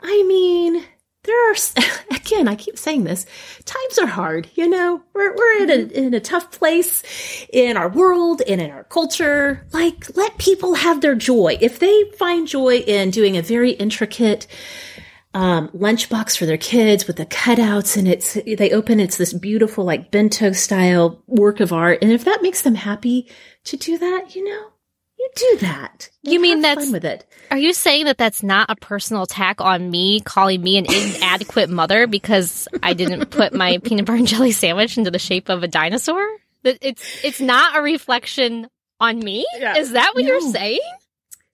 I 0.01 0.23
mean, 0.25 0.85
there 1.25 1.51
are 1.51 1.57
again, 2.11 2.49
I 2.49 2.57
keep 2.57 2.79
saying 2.79 3.05
this. 3.05 3.27
Times 3.65 3.99
are 3.99 4.07
hard, 4.07 4.49
you 4.55 4.69
know. 4.69 5.03
We're 5.15 5.35
we're 5.35 5.63
in 5.63 5.71
a 5.71 6.07
in 6.07 6.15
a 6.15 6.21
tough 6.21 6.51
place 6.51 7.03
in 7.53 7.77
our 7.77 7.89
world 7.89 8.43
and 8.47 8.61
in 8.61 8.71
our 8.71 8.85
culture. 8.85 9.67
Like, 9.73 10.17
let 10.17 10.39
people 10.39 10.75
have 10.75 11.01
their 11.01 11.15
joy. 11.15 11.59
If 11.61 11.79
they 11.79 12.05
find 12.19 12.47
joy 12.47 12.79
in 12.79 13.11
doing 13.11 13.37
a 13.37 13.43
very 13.43 13.73
intricate 13.73 14.47
um, 15.39 15.69
lunchbox 15.69 16.37
for 16.37 16.47
their 16.47 16.59
kids 16.59 17.07
with 17.07 17.15
the 17.15 17.25
cutouts 17.25 17.97
and 17.97 18.09
it's, 18.09 18.35
they 18.35 18.73
open, 18.73 18.99
it's 18.99 19.19
this 19.19 19.33
beautiful, 19.33 19.85
like 19.85 20.11
bento 20.11 20.51
style 20.51 21.23
work 21.29 21.61
of 21.61 21.73
art. 21.73 22.01
And 22.03 22.11
if 22.11 22.25
that 22.25 22.43
makes 22.43 22.63
them 22.63 22.75
happy 22.75 23.31
to 23.63 23.77
do 23.77 23.97
that, 23.99 24.35
you 24.35 24.43
know, 24.43 24.73
you 25.17 25.31
do 25.37 25.59
that? 25.61 26.11
You, 26.23 26.33
you 26.33 26.41
mean 26.41 26.61
that's 26.63 26.87
fine 26.87 26.93
with 26.93 27.05
it? 27.05 27.25
Are 27.53 27.57
you 27.57 27.73
saying 27.73 28.07
that 28.07 28.19
that's 28.19 28.43
not 28.43 28.69
a 28.69 28.75
personal 28.75 29.23
attack 29.23 29.61
on 29.61 29.89
me, 29.89 30.19
calling 30.23 30.61
me 30.61 30.77
an 30.77 30.87
inadequate 30.87 31.71
mother 31.71 32.09
because 32.09 32.67
I 32.83 32.95
didn't 32.95 33.27
put 33.27 33.55
my 33.55 33.79
peanut 33.85 34.07
butter 34.07 34.19
and 34.19 34.27
jelly 34.27 34.51
sandwich 34.51 34.99
into 34.99 35.13
the 35.13 35.21
shape 35.21 35.51
of 35.51 35.63
a 35.63 35.69
dinosaur? 35.69 36.27
That 36.65 36.79
it's 36.81 37.25
it's 37.25 37.41
not 37.41 37.79
a 37.79 37.83
reflection 37.83 38.67
on 38.99 39.21
me. 39.21 39.47
Yeah. 39.57 39.79
Is 39.79 39.93
that 39.93 40.17
what 40.17 40.25
no. 40.25 40.33
you're 40.33 40.41
saying? 40.41 40.81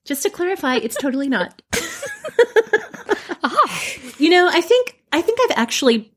Just 0.07 0.23
to 0.23 0.31
clarify, 0.31 0.77
it's 0.77 0.97
totally 0.97 1.29
not. 1.29 1.61
You 4.25 4.31
know, 4.31 4.49
I 4.51 4.63
think 4.63 4.99
I 5.13 5.21
think 5.21 5.39
I've 5.43 5.59
actually 5.59 6.11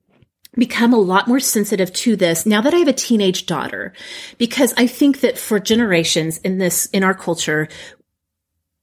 become 0.56 0.94
a 0.94 0.98
lot 0.98 1.28
more 1.28 1.42
sensitive 1.42 1.92
to 1.92 2.16
this 2.16 2.46
now 2.46 2.62
that 2.62 2.74
I 2.74 2.78
have 2.78 2.88
a 2.88 2.94
teenage 2.94 3.46
daughter 3.48 3.92
because 4.38 4.74
I 4.78 4.88
think 4.88 5.20
that 5.20 5.38
for 5.38 5.60
generations 5.60 6.38
in 6.38 6.58
this 6.58 6.86
in 6.94 7.04
our 7.04 7.14
culture 7.14 7.68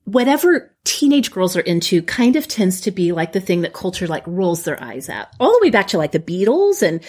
whatever 0.04 0.76
teenage 0.84 1.30
girls 1.30 1.56
are 1.56 1.62
into 1.62 2.02
kind 2.02 2.36
of 2.36 2.46
tends 2.46 2.82
to 2.82 2.90
be 2.90 3.12
like 3.12 3.32
the 3.32 3.40
thing 3.40 3.62
that 3.62 3.72
culture 3.72 4.06
like 4.06 4.24
rolls 4.26 4.64
their 4.64 4.80
eyes 4.84 5.08
at. 5.08 5.34
All 5.40 5.52
the 5.52 5.60
way 5.62 5.70
back 5.70 5.86
to 5.88 5.96
like 5.96 6.12
the 6.12 6.20
Beatles 6.20 6.82
and 6.82 7.02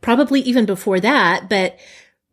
probably 0.00 0.40
even 0.40 0.66
before 0.66 0.98
that 0.98 1.48
but 1.48 1.78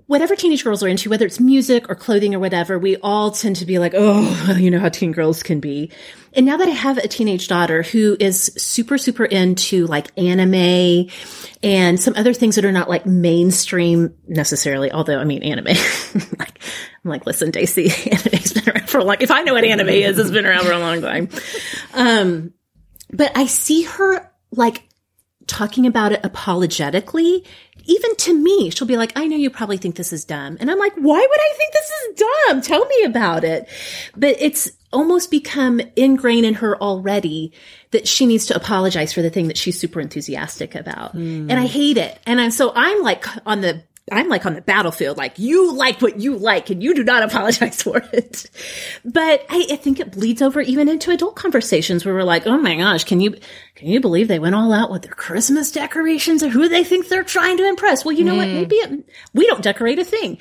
whatever 0.09 0.35
teenage 0.35 0.63
girls 0.63 0.81
are 0.81 0.87
into, 0.87 1.07
whether 1.07 1.27
it's 1.27 1.39
music 1.39 1.87
or 1.87 1.93
clothing 1.93 2.33
or 2.33 2.39
whatever, 2.39 2.79
we 2.79 2.97
all 2.97 3.29
tend 3.29 3.57
to 3.57 3.65
be 3.65 3.77
like, 3.77 3.93
oh, 3.95 4.55
you 4.59 4.71
know 4.71 4.79
how 4.79 4.89
teen 4.89 5.11
girls 5.11 5.43
can 5.43 5.59
be. 5.59 5.91
And 6.33 6.47
now 6.47 6.57
that 6.57 6.67
I 6.67 6.71
have 6.71 6.97
a 6.97 7.07
teenage 7.07 7.47
daughter 7.47 7.83
who 7.83 8.17
is 8.19 8.51
super, 8.57 8.97
super 8.97 9.23
into 9.23 9.85
like 9.85 10.07
anime 10.17 11.11
and 11.61 12.01
some 12.01 12.15
other 12.17 12.33
things 12.33 12.55
that 12.55 12.65
are 12.65 12.71
not 12.71 12.89
like 12.89 13.05
mainstream 13.05 14.15
necessarily, 14.27 14.91
although 14.91 15.19
I 15.19 15.25
mean 15.25 15.43
anime, 15.43 15.65
like, 16.39 16.59
I'm 17.05 17.11
like, 17.11 17.27
listen, 17.27 17.51
Daisy, 17.51 17.91
anime's 18.11 18.53
been 18.53 18.67
around 18.67 18.89
for 18.89 18.97
a 18.97 19.03
long, 19.03 19.17
if 19.19 19.29
I 19.29 19.43
know 19.43 19.53
what 19.53 19.63
anime 19.63 19.89
is, 19.89 20.17
it's 20.17 20.31
been 20.31 20.47
around 20.47 20.65
for 20.65 20.73
a 20.73 20.79
long 20.79 21.01
time. 21.01 21.29
Um, 21.93 22.53
but 23.13 23.37
I 23.37 23.45
see 23.45 23.83
her 23.83 24.31
like 24.51 24.89
talking 25.45 25.85
about 25.85 26.13
it 26.13 26.21
apologetically 26.23 27.43
even 27.89 28.15
to 28.15 28.33
me, 28.33 28.69
she'll 28.69 28.87
be 28.87 28.97
like, 28.97 29.11
I 29.15 29.27
know 29.27 29.35
you 29.35 29.49
probably 29.49 29.77
think 29.77 29.95
this 29.95 30.13
is 30.13 30.23
dumb. 30.23 30.57
And 30.59 30.69
I'm 30.69 30.77
like, 30.77 30.93
why 30.95 31.19
would 31.19 31.39
I 31.39 31.53
think 31.57 31.73
this 31.73 31.89
is 31.89 32.23
dumb? 32.47 32.61
Tell 32.61 32.85
me 32.85 33.03
about 33.03 33.43
it. 33.43 33.67
But 34.15 34.35
it's 34.39 34.71
almost 34.93 35.31
become 35.31 35.81
ingrained 35.95 36.45
in 36.45 36.53
her 36.55 36.77
already 36.77 37.51
that 37.91 38.07
she 38.07 38.25
needs 38.25 38.45
to 38.47 38.55
apologize 38.55 39.11
for 39.11 39.21
the 39.21 39.29
thing 39.29 39.47
that 39.47 39.57
she's 39.57 39.79
super 39.79 39.99
enthusiastic 39.99 40.75
about. 40.75 41.15
Mm. 41.15 41.49
And 41.49 41.53
I 41.53 41.65
hate 41.65 41.97
it. 41.97 42.19
And 42.25 42.39
I'm, 42.39 42.51
so 42.51 42.71
I'm 42.75 43.01
like 43.01 43.25
on 43.45 43.61
the 43.61 43.83
I'm 44.11 44.29
like 44.29 44.45
on 44.45 44.55
the 44.55 44.61
battlefield, 44.61 45.17
like 45.17 45.39
you 45.39 45.73
like 45.73 46.01
what 46.01 46.19
you 46.19 46.37
like 46.37 46.69
and 46.69 46.81
you 46.81 46.93
do 46.93 47.03
not 47.03 47.23
apologize 47.31 47.81
for 47.81 47.97
it. 48.11 48.49
But 49.05 49.45
I, 49.49 49.67
I, 49.71 49.75
think 49.75 49.99
it 49.99 50.11
bleeds 50.11 50.41
over 50.41 50.61
even 50.61 50.89
into 50.89 51.11
adult 51.11 51.35
conversations 51.35 52.05
where 52.05 52.13
we're 52.13 52.23
like, 52.23 52.47
oh 52.47 52.57
my 52.57 52.75
gosh, 52.75 53.03
can 53.03 53.19
you, 53.21 53.37
can 53.75 53.87
you 53.87 53.99
believe 53.99 54.27
they 54.27 54.39
went 54.39 54.55
all 54.55 54.73
out 54.73 54.91
with 54.91 55.03
their 55.03 55.13
Christmas 55.13 55.71
decorations 55.71 56.43
or 56.43 56.49
who 56.49 56.69
they 56.69 56.83
think 56.83 57.07
they're 57.07 57.23
trying 57.23 57.57
to 57.57 57.67
impress? 57.67 58.03
Well, 58.03 58.15
you 58.15 58.23
know 58.23 58.35
mm. 58.35 58.37
what? 58.37 58.47
Maybe 58.47 58.75
it, 58.75 59.09
we 59.33 59.47
don't 59.47 59.63
decorate 59.63 59.99
a 59.99 60.05
thing. 60.05 60.37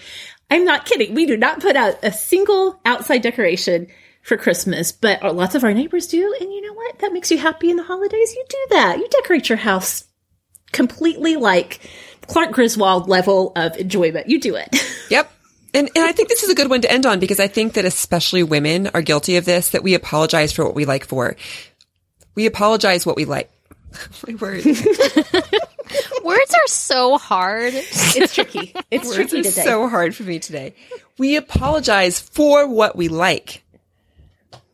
I'm 0.50 0.64
not 0.64 0.87
kidding. 0.87 1.14
We 1.14 1.26
do 1.26 1.37
not 1.37 1.61
put 1.61 1.76
out 1.76 1.98
a 2.02 2.12
single 2.12 2.81
outside 2.85 3.22
decoration 3.22 3.88
for 4.22 4.37
Christmas, 4.37 4.92
but 4.92 5.22
lots 5.35 5.54
of 5.54 5.64
our 5.64 5.74
neighbors 5.74 6.07
do. 6.07 6.37
And 6.40 6.52
you 6.52 6.62
know 6.62 6.74
what? 6.74 6.98
That 7.00 7.12
makes 7.12 7.31
you 7.31 7.38
happy 7.38 7.70
in 7.70 7.76
the 7.76 7.83
holidays. 7.83 8.35
You 8.35 8.44
do 8.48 8.66
that. 8.70 8.98
You 8.98 9.09
decorate 9.09 9.48
your 9.48 9.59
house 9.59 10.04
completely 10.72 11.37
like 11.37 11.81
Clark 12.28 12.52
Griswold 12.52 13.08
level 13.08 13.52
of 13.56 13.76
enjoyment. 13.76 14.28
You 14.28 14.40
do 14.40 14.56
it. 14.56 14.68
Yep. 15.10 15.32
And, 15.72 15.88
and 15.96 16.04
I 16.04 16.12
think 16.12 16.28
this 16.28 16.42
is 16.42 16.50
a 16.50 16.54
good 16.54 16.68
one 16.68 16.82
to 16.82 16.92
end 16.92 17.06
on 17.06 17.18
because 17.18 17.40
I 17.40 17.46
think 17.46 17.72
that 17.74 17.86
especially 17.86 18.42
women 18.42 18.88
are 18.88 19.00
guilty 19.00 19.36
of 19.36 19.46
this, 19.46 19.70
that 19.70 19.82
we 19.82 19.94
apologize 19.94 20.52
for 20.52 20.66
what 20.66 20.74
we 20.74 20.84
like 20.84 21.06
for. 21.06 21.34
We 22.34 22.44
apologize 22.44 23.06
what 23.06 23.16
we 23.16 23.24
like. 23.24 23.50
My 24.26 24.34
words. 24.34 24.66
words 26.24 26.54
are 26.54 26.66
so 26.66 27.16
hard. 27.16 27.72
It's 27.74 28.34
tricky. 28.34 28.74
It's 28.90 29.06
words 29.06 29.16
tricky 29.16 29.42
today. 29.42 29.62
so 29.62 29.88
hard 29.88 30.14
for 30.14 30.24
me 30.24 30.38
today. 30.38 30.74
We 31.16 31.36
apologize 31.36 32.20
for 32.20 32.68
what 32.68 32.94
we 32.94 33.08
like. 33.08 33.62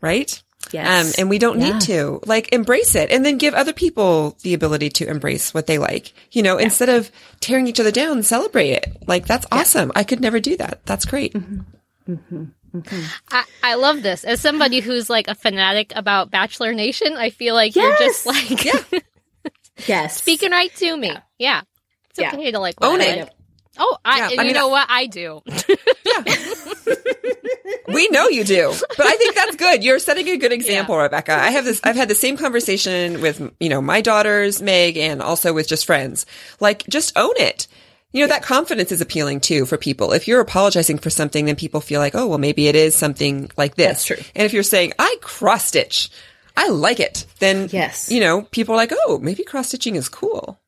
Right? 0.01 0.43
Yes. 0.75 1.07
Um, 1.07 1.15
and 1.19 1.31
we 1.31 1.39
don't 1.39 1.61
yeah. 1.61 1.73
need 1.73 1.83
to 1.83 2.21
like 2.27 2.53
embrace 2.53 2.97
it 2.97 3.11
and 3.11 3.25
then 3.25 3.39
give 3.39 3.55
other 3.55 3.73
people 3.73 4.37
the 4.43 4.55
ability 4.55 4.91
to 4.91 5.09
embrace 5.09 5.55
what 5.55 5.69
they 5.69 5.79
like, 5.79 6.13
you 6.33 6.43
know, 6.43 6.59
yeah. 6.59 6.65
instead 6.65 6.89
of 6.89 7.13
tearing 7.39 7.69
each 7.69 7.79
other 7.79 7.93
down, 7.93 8.25
celebrate 8.25 8.71
it. 8.71 8.97
Like 9.07 9.27
that's 9.27 9.47
yeah. 9.53 9.61
awesome. 9.61 9.93
I 9.95 10.03
could 10.03 10.21
never 10.21 10.41
do 10.41 10.57
that. 10.57 10.85
That's 10.85 11.05
great. 11.05 11.33
Mm-hmm. 11.33 12.13
Mm-hmm. 12.13 12.45
Mm-hmm. 12.75 13.05
I, 13.31 13.45
I 13.63 13.75
love 13.77 14.03
this. 14.03 14.25
As 14.25 14.41
somebody 14.41 14.81
who's 14.81 15.09
like 15.09 15.29
a 15.29 15.37
fanatic 15.37 15.93
about 15.95 16.33
Bachelor 16.33 16.73
Nation, 16.73 17.17
I 17.17 17.31
feel 17.31 17.55
like 17.55 17.77
yes! 17.77 18.01
you're 18.01 18.09
just 18.09 18.27
like, 18.27 18.65
yeah. 18.65 18.99
yes, 19.87 20.17
speaking 20.17 20.51
right 20.51 20.75
to 20.75 20.97
me. 20.97 21.13
Yeah, 21.39 21.63
it's 22.11 22.19
okay 22.19 22.51
to 22.51 22.59
like 22.59 22.75
own 22.83 23.01
it. 23.01 23.33
Oh, 23.79 23.97
I, 24.05 24.19
yeah, 24.19 24.27
I 24.27 24.37
mean, 24.37 24.49
you 24.49 24.55
know 24.55 24.69
I, 24.69 24.71
what? 24.71 24.87
I 24.89 25.07
do. 25.07 25.43
we 27.93 28.09
know 28.09 28.29
you 28.29 28.45
do, 28.45 28.73
but 28.97 29.07
I 29.07 29.17
think 29.17 29.35
that's 29.35 29.57
good. 29.57 29.83
You're 29.83 29.99
setting 29.99 30.29
a 30.29 30.37
good 30.37 30.53
example, 30.53 30.95
yeah. 30.97 31.03
Rebekah. 31.03 31.35
I 31.35 31.51
have 31.51 31.65
this, 31.65 31.81
I've 31.83 31.97
had 31.97 32.09
the 32.09 32.15
same 32.15 32.37
conversation 32.37 33.21
with, 33.21 33.53
you 33.59 33.69
know, 33.69 33.83
my 33.83 34.01
daughters, 34.01 34.63
Meg, 34.63 34.97
and 34.97 35.21
also 35.21 35.53
with 35.53 35.67
just 35.69 35.87
friends. 35.87 36.25
Like, 36.61 36.87
just 36.87 37.17
own 37.17 37.35
it. 37.37 37.67
You 38.13 38.21
know, 38.21 38.29
that 38.29 38.45
confidence 38.45 38.93
is 38.93 39.01
appealing 39.01 39.41
too 39.41 39.67
for 39.67 39.77
people. 39.77 40.13
If 40.13 40.29
you're 40.29 40.41
apologizing 40.41 40.99
for 40.99 41.11
something, 41.11 41.47
then 41.47 41.57
people 41.57 41.81
feel 41.81 41.99
like, 41.99 42.15
oh, 42.15 42.29
well, 42.29 42.39
maybe 42.39 42.69
it 42.69 42.77
is 42.77 42.95
something 42.95 43.51
like 43.57 43.75
this. 43.75 43.89
That's 43.89 44.05
true. 44.05 44.17
And 44.37 44.47
if 44.47 44.53
you're 44.53 44.63
saying, 44.63 44.93
I 45.01 45.17
cross 45.21 45.65
stitch, 45.65 46.11
I 46.57 46.69
like 46.69 47.01
it, 47.01 47.27
then, 47.41 47.69
yes. 47.73 48.13
you 48.13 48.21
know, 48.21 48.43
people 48.43 48.75
are 48.75 48.79
like, 48.79 48.93
oh, 48.95 49.19
maybe 49.19 49.43
cross 49.43 49.67
stitching 49.69 49.97
is 49.97 50.09
cool. 50.09 50.61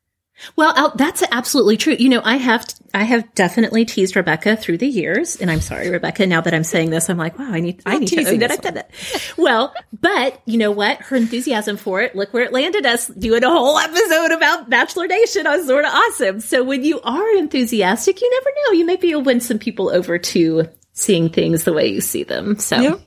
Well, 0.55 0.93
that's 0.97 1.23
absolutely 1.31 1.77
true. 1.77 1.97
You 1.99 2.09
know, 2.09 2.21
I 2.23 2.37
have, 2.37 2.67
I 2.93 3.05
have 3.05 3.33
definitely 3.35 3.85
teased 3.85 4.17
Rebekah 4.17 4.57
through 4.57 4.79
the 4.79 4.87
years, 4.87 5.37
and 5.37 5.51
I'm 5.51 5.61
sorry, 5.61 5.89
Rebekah. 5.89 6.27
Now 6.27 6.43
that 6.43 6.53
I'm 6.53 6.65
saying 6.65 6.91
this, 6.91 7.09
I'm 7.09 7.17
like, 7.17 7.39
wow, 7.39 7.51
I 7.51 7.61
need, 7.61 7.83
I 7.87 7.99
need 7.99 8.09
to 8.09 8.29
own 8.29 8.39
that 8.41 8.51
I've 8.51 8.61
done 8.61 8.75
that. 8.75 8.91
Well, 9.39 9.75
but 9.99 10.41
you 10.45 10.59
know 10.59 10.71
what? 10.71 11.01
Her 11.01 11.17
enthusiasm 11.17 11.79
for 11.79 12.03
it, 12.03 12.15
look 12.15 12.33
where 12.35 12.45
it 12.45 12.53
landed 12.53 12.85
us, 12.85 13.07
doing 13.07 13.45
a 13.45 13.51
whole 13.51 13.79
episode 13.79 14.33
about 14.33 14.69
Bachelor 14.69 15.07
Nation 15.07 15.47
on 15.47 15.67
Sorta 15.67 15.89
Awesome. 15.89 16.41
So 16.41 16.63
when 16.63 16.85
you 16.85 17.01
are 17.01 17.37
enthusiastic, 17.37 18.21
you 18.21 18.31
never 18.31 18.51
know. 18.57 18.73
You 18.79 18.85
maybe 18.87 19.09
you'll 19.09 19.23
win 19.23 19.41
some 19.41 19.59
people 19.59 19.89
over 19.89 20.19
to 20.19 20.69
seeing 20.93 21.31
things 21.31 21.65
the 21.65 21.73
way 21.73 21.89
you 21.89 22.01
see 22.01 22.25
them. 22.25 22.59
So, 22.59 22.81
yep. 22.81 23.01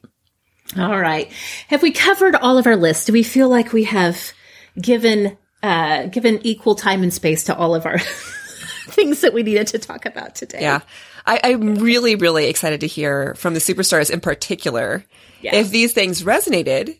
all 0.77 0.99
right. 0.99 1.31
Have 1.67 1.81
we 1.81 1.91
covered 1.91 2.35
all 2.35 2.57
of 2.57 2.65
our 2.67 2.75
lists? 2.75 3.05
Do 3.05 3.13
we 3.13 3.23
feel 3.23 3.49
like 3.49 3.71
we 3.71 3.83
have 3.85 4.33
given 4.79 5.37
uh, 5.63 6.07
given 6.07 6.39
equal 6.45 6.75
time 6.75 7.03
and 7.03 7.13
space 7.13 7.45
to 7.45 7.55
all 7.55 7.75
of 7.75 7.85
our 7.85 7.99
things 8.87 9.21
that 9.21 9.33
we 9.33 9.43
needed 9.43 9.67
to 9.67 9.79
talk 9.79 10.05
about 10.05 10.35
today. 10.35 10.61
Yeah. 10.61 10.81
I, 11.25 11.51
am 11.51 11.75
really, 11.75 12.15
really 12.15 12.47
excited 12.47 12.81
to 12.81 12.87
hear 12.87 13.35
from 13.35 13.53
the 13.53 13.59
superstars 13.59 14.09
in 14.09 14.19
particular 14.19 15.05
yeah. 15.41 15.55
if 15.55 15.69
these 15.69 15.93
things 15.93 16.23
resonated 16.23 16.87
yes. 16.87 16.97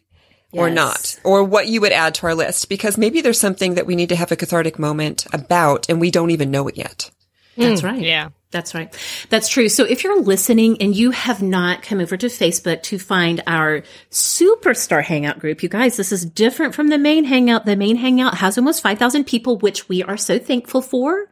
or 0.54 0.70
not, 0.70 1.20
or 1.24 1.44
what 1.44 1.68
you 1.68 1.82
would 1.82 1.92
add 1.92 2.16
to 2.16 2.28
our 2.28 2.36
list, 2.36 2.70
because 2.70 2.98
maybe 2.98 3.22
there's 3.22 3.40
something 3.40 3.76
that 3.76 3.88
we 3.88 3.96
need 3.96 4.10
to 4.10 4.16
have 4.16 4.32
a 4.32 4.36
cathartic 4.36 4.78
moment 4.78 5.26
about 5.34 5.90
and 5.90 6.00
we 6.00 6.12
don't 6.12 6.32
even 6.32 6.52
know 6.52 6.68
it 6.68 6.78
yet. 6.78 7.10
That's 7.58 7.82
mm, 7.82 7.86
right. 7.86 8.02
Yeah. 8.02 8.30
That's 8.52 8.74
right. 8.74 8.92
That's 9.30 9.48
true. 9.48 9.70
So 9.70 9.84
if 9.84 10.04
you're 10.04 10.22
listening 10.22 10.82
and 10.82 10.96
you 10.96 11.12
have 11.12 11.44
not 11.44 11.84
come 11.84 12.00
over 12.00 12.18
to 12.18 12.28
Facebook 12.28 12.82
to 12.84 12.98
find 12.98 13.44
our 13.46 13.84
superstar 14.10 15.04
hangout 15.04 15.38
group, 15.38 15.62
you 15.62 15.70
guys, 15.70 15.98
this 15.98 16.12
is 16.12 16.26
different 16.26 16.74
from 16.74 16.88
the 16.88 16.98
main 16.98 17.26
hangout. 17.26 17.68
The 17.68 17.76
main 17.76 17.96
hangout 17.96 18.36
has 18.40 18.58
almost 18.58 18.82
5,000 18.82 19.26
people, 19.26 19.60
which 19.60 19.88
we 19.88 20.02
are 20.02 20.18
so 20.18 20.40
thankful 20.40 20.82
for. 20.82 21.30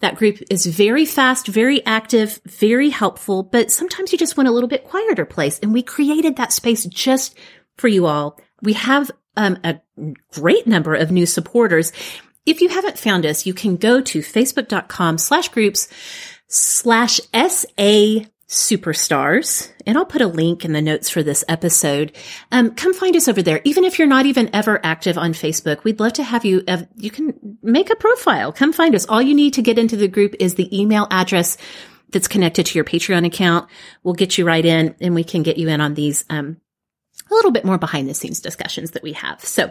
That 0.00 0.16
group 0.16 0.38
is 0.50 0.66
very 0.66 1.04
fast, 1.04 1.46
very 1.46 1.86
active, 1.86 2.40
very 2.46 2.88
helpful, 2.88 3.44
but 3.44 3.70
sometimes 3.70 4.10
you 4.10 4.18
just 4.18 4.36
want 4.36 4.48
a 4.48 4.52
little 4.52 4.68
bit 4.68 4.84
quieter 4.84 5.26
place. 5.26 5.60
And 5.60 5.72
we 5.72 5.82
created 5.82 6.36
that 6.36 6.52
space 6.52 6.84
just 6.86 7.38
for 7.76 7.86
you 7.86 8.06
all. 8.06 8.40
We 8.60 8.72
have 8.72 9.10
um, 9.36 9.58
a 9.62 9.80
great 10.32 10.66
number 10.66 10.94
of 10.94 11.12
new 11.12 11.26
supporters. 11.26 11.92
If 12.46 12.60
you 12.60 12.70
haven't 12.70 12.98
found 12.98 13.26
us, 13.26 13.46
you 13.46 13.54
can 13.54 13.76
go 13.76 14.00
to 14.00 14.20
facebook.com 14.20 15.18
slash 15.18 15.50
groups 15.50 15.88
slash 16.50 17.20
SA 17.32 18.26
superstars. 18.50 19.70
And 19.86 19.96
I'll 19.96 20.04
put 20.04 20.20
a 20.20 20.26
link 20.26 20.64
in 20.64 20.72
the 20.72 20.82
notes 20.82 21.08
for 21.08 21.22
this 21.22 21.44
episode. 21.48 22.12
Um, 22.50 22.74
come 22.74 22.92
find 22.92 23.16
us 23.16 23.28
over 23.28 23.42
there. 23.42 23.60
Even 23.64 23.84
if 23.84 23.98
you're 23.98 24.08
not 24.08 24.26
even 24.26 24.50
ever 24.52 24.84
active 24.84 25.16
on 25.16 25.32
Facebook, 25.32 25.84
we'd 25.84 26.00
love 26.00 26.14
to 26.14 26.24
have 26.24 26.44
you. 26.44 26.64
Uh, 26.66 26.82
you 26.96 27.12
can 27.12 27.58
make 27.62 27.90
a 27.90 27.96
profile. 27.96 28.52
Come 28.52 28.72
find 28.72 28.94
us. 28.96 29.06
All 29.06 29.22
you 29.22 29.34
need 29.34 29.54
to 29.54 29.62
get 29.62 29.78
into 29.78 29.96
the 29.96 30.08
group 30.08 30.34
is 30.40 30.56
the 30.56 30.78
email 30.78 31.06
address 31.10 31.56
that's 32.10 32.26
connected 32.26 32.66
to 32.66 32.74
your 32.76 32.84
Patreon 32.84 33.24
account. 33.24 33.70
We'll 34.02 34.14
get 34.14 34.36
you 34.36 34.44
right 34.44 34.64
in 34.64 34.96
and 35.00 35.14
we 35.14 35.22
can 35.22 35.44
get 35.44 35.56
you 35.56 35.68
in 35.68 35.80
on 35.80 35.94
these, 35.94 36.24
um, 36.28 36.56
a 37.30 37.34
little 37.34 37.52
bit 37.52 37.64
more 37.64 37.78
behind 37.78 38.08
the 38.08 38.14
scenes 38.14 38.40
discussions 38.40 38.92
that 38.92 39.04
we 39.04 39.12
have. 39.12 39.44
So, 39.44 39.70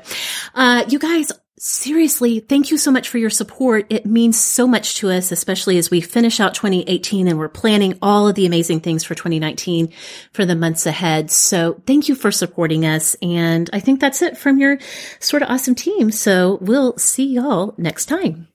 uh, 0.56 0.86
you 0.88 1.00
guys, 1.00 1.34
seriously, 1.60 2.40
thank 2.40 2.72
you 2.72 2.78
so 2.78 2.92
much 2.92 3.10
for 3.10 3.18
your 3.18 3.30
support. 3.30 3.86
It 3.90 4.06
means 4.06 4.40
so 4.40 4.68
much 4.68 4.96
to 4.98 5.10
us, 5.10 5.32
especially 5.32 5.78
as 5.78 5.92
we 5.92 6.02
finish 6.02 6.40
out 6.40 6.54
2018 6.54 7.28
and 7.28 7.38
we're 7.38 7.50
planning 7.50 7.98
all 8.02 8.28
of 8.28 8.36
the 8.36 8.46
amazing 8.46 8.80
things 8.80 9.04
for 9.04 9.16
2019 9.16 9.92
for 10.34 10.46
the 10.46 10.56
months 10.56 10.86
ahead. 10.86 11.32
So 11.32 11.82
thank 11.86 12.10
you 12.10 12.16
for 12.16 12.32
supporting 12.32 12.86
us. 12.86 13.16
And 13.22 13.70
I 13.74 13.80
think 13.80 14.00
that's 14.00 14.22
it 14.22 14.38
from 14.38 14.58
your 14.58 14.80
Sorta 15.20 15.52
Awesome 15.52 15.76
team. 15.76 16.12
So 16.12 16.58
we'll 16.62 16.98
see 16.98 17.28
y'all 17.28 17.76
next 17.78 18.08
time. 18.08 18.48